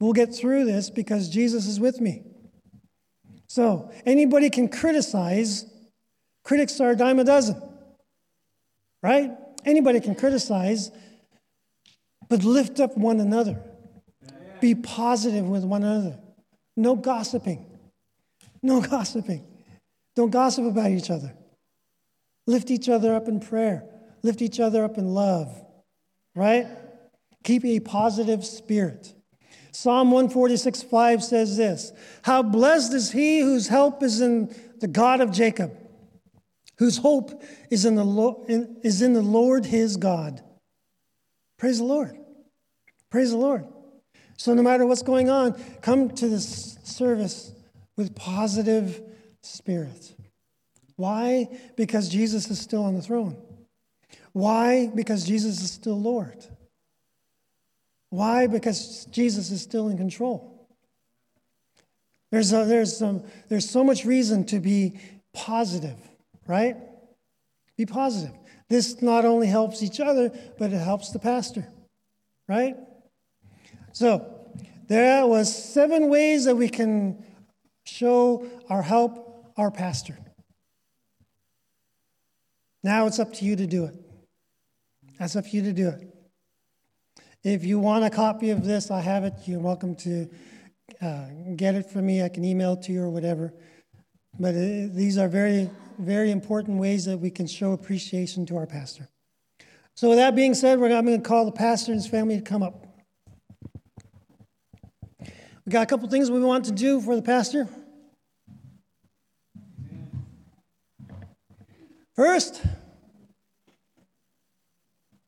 We'll 0.00 0.12
get 0.12 0.34
through 0.34 0.64
this 0.64 0.90
because 0.90 1.28
Jesus 1.28 1.66
is 1.66 1.78
with 1.78 2.00
me. 2.00 2.24
So, 3.46 3.90
anybody 4.04 4.50
can 4.50 4.68
criticize. 4.68 5.64
Critics 6.42 6.80
are 6.80 6.90
a 6.90 6.96
dime 6.96 7.18
a 7.20 7.24
dozen, 7.24 7.60
right? 9.02 9.30
Anybody 9.64 10.00
can 10.00 10.14
criticize, 10.14 10.90
but 12.28 12.44
lift 12.44 12.80
up 12.80 12.96
one 12.96 13.20
another. 13.20 13.60
Be 14.60 14.74
positive 14.74 15.46
with 15.46 15.64
one 15.64 15.82
another. 15.82 16.18
No 16.76 16.96
gossiping. 16.96 17.66
No 18.62 18.80
gossiping. 18.90 19.46
Don't 20.14 20.30
gossip 20.30 20.64
about 20.64 20.90
each 20.90 21.10
other. 21.10 21.34
Lift 22.46 22.70
each 22.70 22.88
other 22.88 23.14
up 23.14 23.28
in 23.28 23.40
prayer. 23.40 23.84
Lift 24.22 24.42
each 24.42 24.60
other 24.60 24.84
up 24.84 24.98
in 24.98 25.08
love. 25.08 25.64
Right? 26.34 26.66
Keep 27.44 27.64
a 27.64 27.80
positive 27.80 28.44
spirit. 28.44 29.14
Psalm 29.72 30.10
146 30.10 30.82
5 30.82 31.22
says 31.22 31.56
this 31.56 31.92
How 32.22 32.42
blessed 32.42 32.94
is 32.94 33.12
he 33.12 33.40
whose 33.40 33.68
help 33.68 34.02
is 34.02 34.20
in 34.20 34.54
the 34.80 34.88
God 34.88 35.20
of 35.20 35.32
Jacob, 35.32 35.76
whose 36.78 36.98
hope 36.98 37.42
is 37.70 37.84
in 37.84 37.94
the, 37.94 38.78
is 38.82 39.02
in 39.02 39.12
the 39.12 39.22
Lord 39.22 39.66
his 39.66 39.96
God. 39.96 40.42
Praise 41.58 41.78
the 41.78 41.84
Lord. 41.84 42.18
Praise 43.10 43.30
the 43.30 43.36
Lord. 43.36 43.66
So, 44.36 44.54
no 44.54 44.62
matter 44.62 44.86
what's 44.86 45.02
going 45.02 45.30
on, 45.30 45.54
come 45.80 46.10
to 46.10 46.28
this 46.28 46.78
service 46.84 47.52
with 47.96 48.14
positive 48.14 49.00
spirit. 49.42 50.14
Why? 50.96 51.48
Because 51.76 52.08
Jesus 52.08 52.50
is 52.50 52.58
still 52.58 52.84
on 52.84 52.94
the 52.94 53.02
throne. 53.02 53.36
Why? 54.32 54.90
Because 54.94 55.24
Jesus 55.24 55.62
is 55.62 55.70
still 55.70 56.00
Lord. 56.00 56.44
Why? 58.10 58.46
Because 58.46 59.06
Jesus 59.06 59.50
is 59.50 59.62
still 59.62 59.88
in 59.88 59.96
control. 59.96 60.68
There's, 62.30 62.52
a, 62.52 62.64
there's, 62.64 62.96
some, 62.96 63.22
there's 63.48 63.68
so 63.68 63.84
much 63.84 64.04
reason 64.04 64.44
to 64.46 64.60
be 64.60 64.98
positive, 65.32 65.96
right? 66.46 66.76
Be 67.76 67.86
positive. 67.86 68.34
This 68.68 69.00
not 69.00 69.24
only 69.24 69.46
helps 69.46 69.82
each 69.82 70.00
other, 70.00 70.30
but 70.58 70.72
it 70.72 70.78
helps 70.78 71.10
the 71.10 71.18
pastor, 71.18 71.66
right? 72.48 72.76
So, 73.96 74.26
there 74.88 75.26
was 75.26 75.72
seven 75.72 76.10
ways 76.10 76.44
that 76.44 76.54
we 76.54 76.68
can 76.68 77.24
show 77.86 78.46
our 78.68 78.82
help 78.82 79.54
our 79.56 79.70
pastor. 79.70 80.18
Now 82.82 83.06
it's 83.06 83.18
up 83.18 83.32
to 83.32 83.46
you 83.46 83.56
to 83.56 83.66
do 83.66 83.86
it. 83.86 83.94
That's 85.18 85.34
up 85.34 85.46
to 85.46 85.50
you 85.50 85.62
to 85.62 85.72
do 85.72 85.88
it. 85.88 86.14
If 87.42 87.64
you 87.64 87.78
want 87.78 88.04
a 88.04 88.10
copy 88.10 88.50
of 88.50 88.66
this, 88.66 88.90
I 88.90 89.00
have 89.00 89.24
it. 89.24 89.32
You're 89.46 89.60
welcome 89.60 89.94
to 89.94 90.28
uh, 91.00 91.28
get 91.56 91.74
it 91.74 91.90
from 91.90 92.04
me. 92.04 92.22
I 92.22 92.28
can 92.28 92.44
email 92.44 92.74
it 92.74 92.82
to 92.82 92.92
you 92.92 93.00
or 93.02 93.08
whatever. 93.08 93.54
But 94.38 94.50
uh, 94.50 94.92
these 94.92 95.16
are 95.16 95.26
very, 95.26 95.70
very 95.98 96.32
important 96.32 96.78
ways 96.78 97.06
that 97.06 97.16
we 97.16 97.30
can 97.30 97.46
show 97.46 97.72
appreciation 97.72 98.44
to 98.44 98.58
our 98.58 98.66
pastor. 98.66 99.08
So, 99.94 100.10
with 100.10 100.18
that 100.18 100.36
being 100.36 100.52
said, 100.52 100.82
I'm 100.82 101.06
going 101.06 101.22
to 101.22 101.26
call 101.26 101.46
the 101.46 101.50
pastor 101.50 101.92
and 101.92 101.98
his 102.02 102.10
family 102.10 102.36
to 102.36 102.42
come 102.42 102.62
up. 102.62 102.85
We 105.66 105.72
got 105.72 105.82
a 105.82 105.86
couple 105.86 106.08
things 106.08 106.30
we 106.30 106.38
want 106.38 106.64
to 106.66 106.70
do 106.70 107.00
for 107.00 107.16
the 107.16 107.22
pastor. 107.22 107.68
First, 112.14 112.62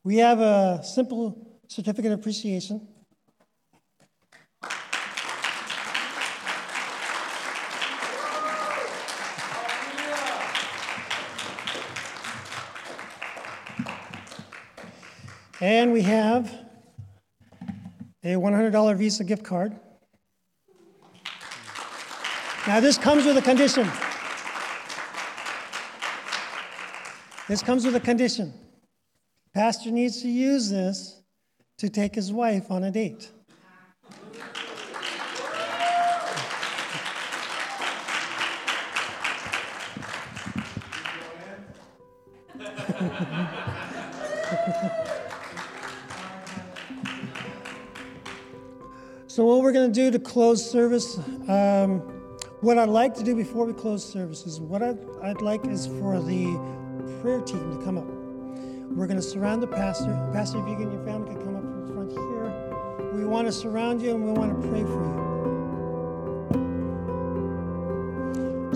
we 0.05 0.19
have 0.19 0.39
a 0.39 0.81
simple 0.85 1.61
certificate 1.67 2.13
of 2.13 2.21
appreciation. 2.21 2.87
And 15.61 15.93
we 15.93 16.03
have 16.03 16.55
a 18.23 18.35
$100 18.35 18.97
Visa 18.97 19.25
gift 19.25 19.43
card. 19.43 19.81
Now, 22.69 22.79
this 22.81 22.99
comes 22.99 23.25
with 23.25 23.39
a 23.39 23.41
condition. 23.41 23.89
This 27.49 27.63
comes 27.63 27.87
with 27.87 27.97
a 27.97 28.01
condition. 28.01 28.53
Pastor 29.55 29.91
needs 29.91 30.21
to 30.21 30.29
use 30.29 30.69
this 30.69 31.23
to 31.79 31.89
take 31.89 32.15
his 32.15 32.31
wife 32.31 32.71
on 32.71 32.85
a 32.85 32.91
date. 32.91 33.31
so, 49.27 49.47
what 49.47 49.63
we're 49.63 49.73
going 49.73 49.91
to 49.91 49.95
do 49.95 50.11
to 50.11 50.19
close 50.19 50.71
service, 50.71 51.17
um, 51.49 52.18
what 52.61 52.77
I'd 52.77 52.89
like 52.89 53.15
to 53.15 53.23
do 53.23 53.37
before 53.37 53.67
we 53.67 53.73
close 53.73 54.05
services, 54.05 54.61
what 54.61 54.83
I'd, 54.83 54.99
I'd 55.23 55.43
like 55.43 55.65
is 55.67 55.87
for 55.87 56.21
the 56.21 56.45
prayer 57.21 57.41
team 57.41 57.79
to 57.79 57.85
come 57.85 57.97
up. 57.97 58.07
We're 58.97 59.07
going 59.07 59.21
to 59.21 59.23
surround 59.23 59.63
the 59.63 59.69
pastor. 59.69 60.11
Pastor, 60.33 60.59
if 60.61 60.67
you 60.67 60.75
and 60.75 60.93
your 60.93 61.05
family 61.05 61.35
can 61.35 61.45
come 61.45 61.57
up 61.57 61.63
in 61.63 61.87
front 61.95 62.11
here. 62.11 63.11
We 63.13 63.25
want 63.25 63.47
to 63.47 63.53
surround 63.53 64.03
you 64.03 64.11
and 64.11 64.25
we 64.25 64.33
want 64.33 64.61
to 64.61 64.69
pray 64.69 64.83
for 64.83 65.05
you. 65.05 65.29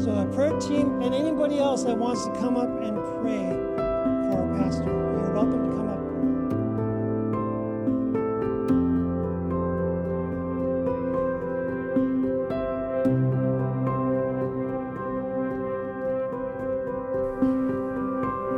So, 0.05 0.15
the 0.15 0.27
prayer 0.35 0.59
team 0.61 1.01
and 1.03 1.15
anybody 1.15 1.59
else 1.59 1.83
that 1.85 1.97
wants 1.97 2.25
to 2.27 2.33
come 2.35 2.57
up 2.57 2.69
and 2.83 2.97
pray 3.21 3.51
for 4.31 4.39
our 4.39 4.59
pastor, 4.59 4.85
you're 4.85 5.35
welcome 5.35 5.71
to 5.71 5.77
come 5.77 5.89
up. 5.89 5.92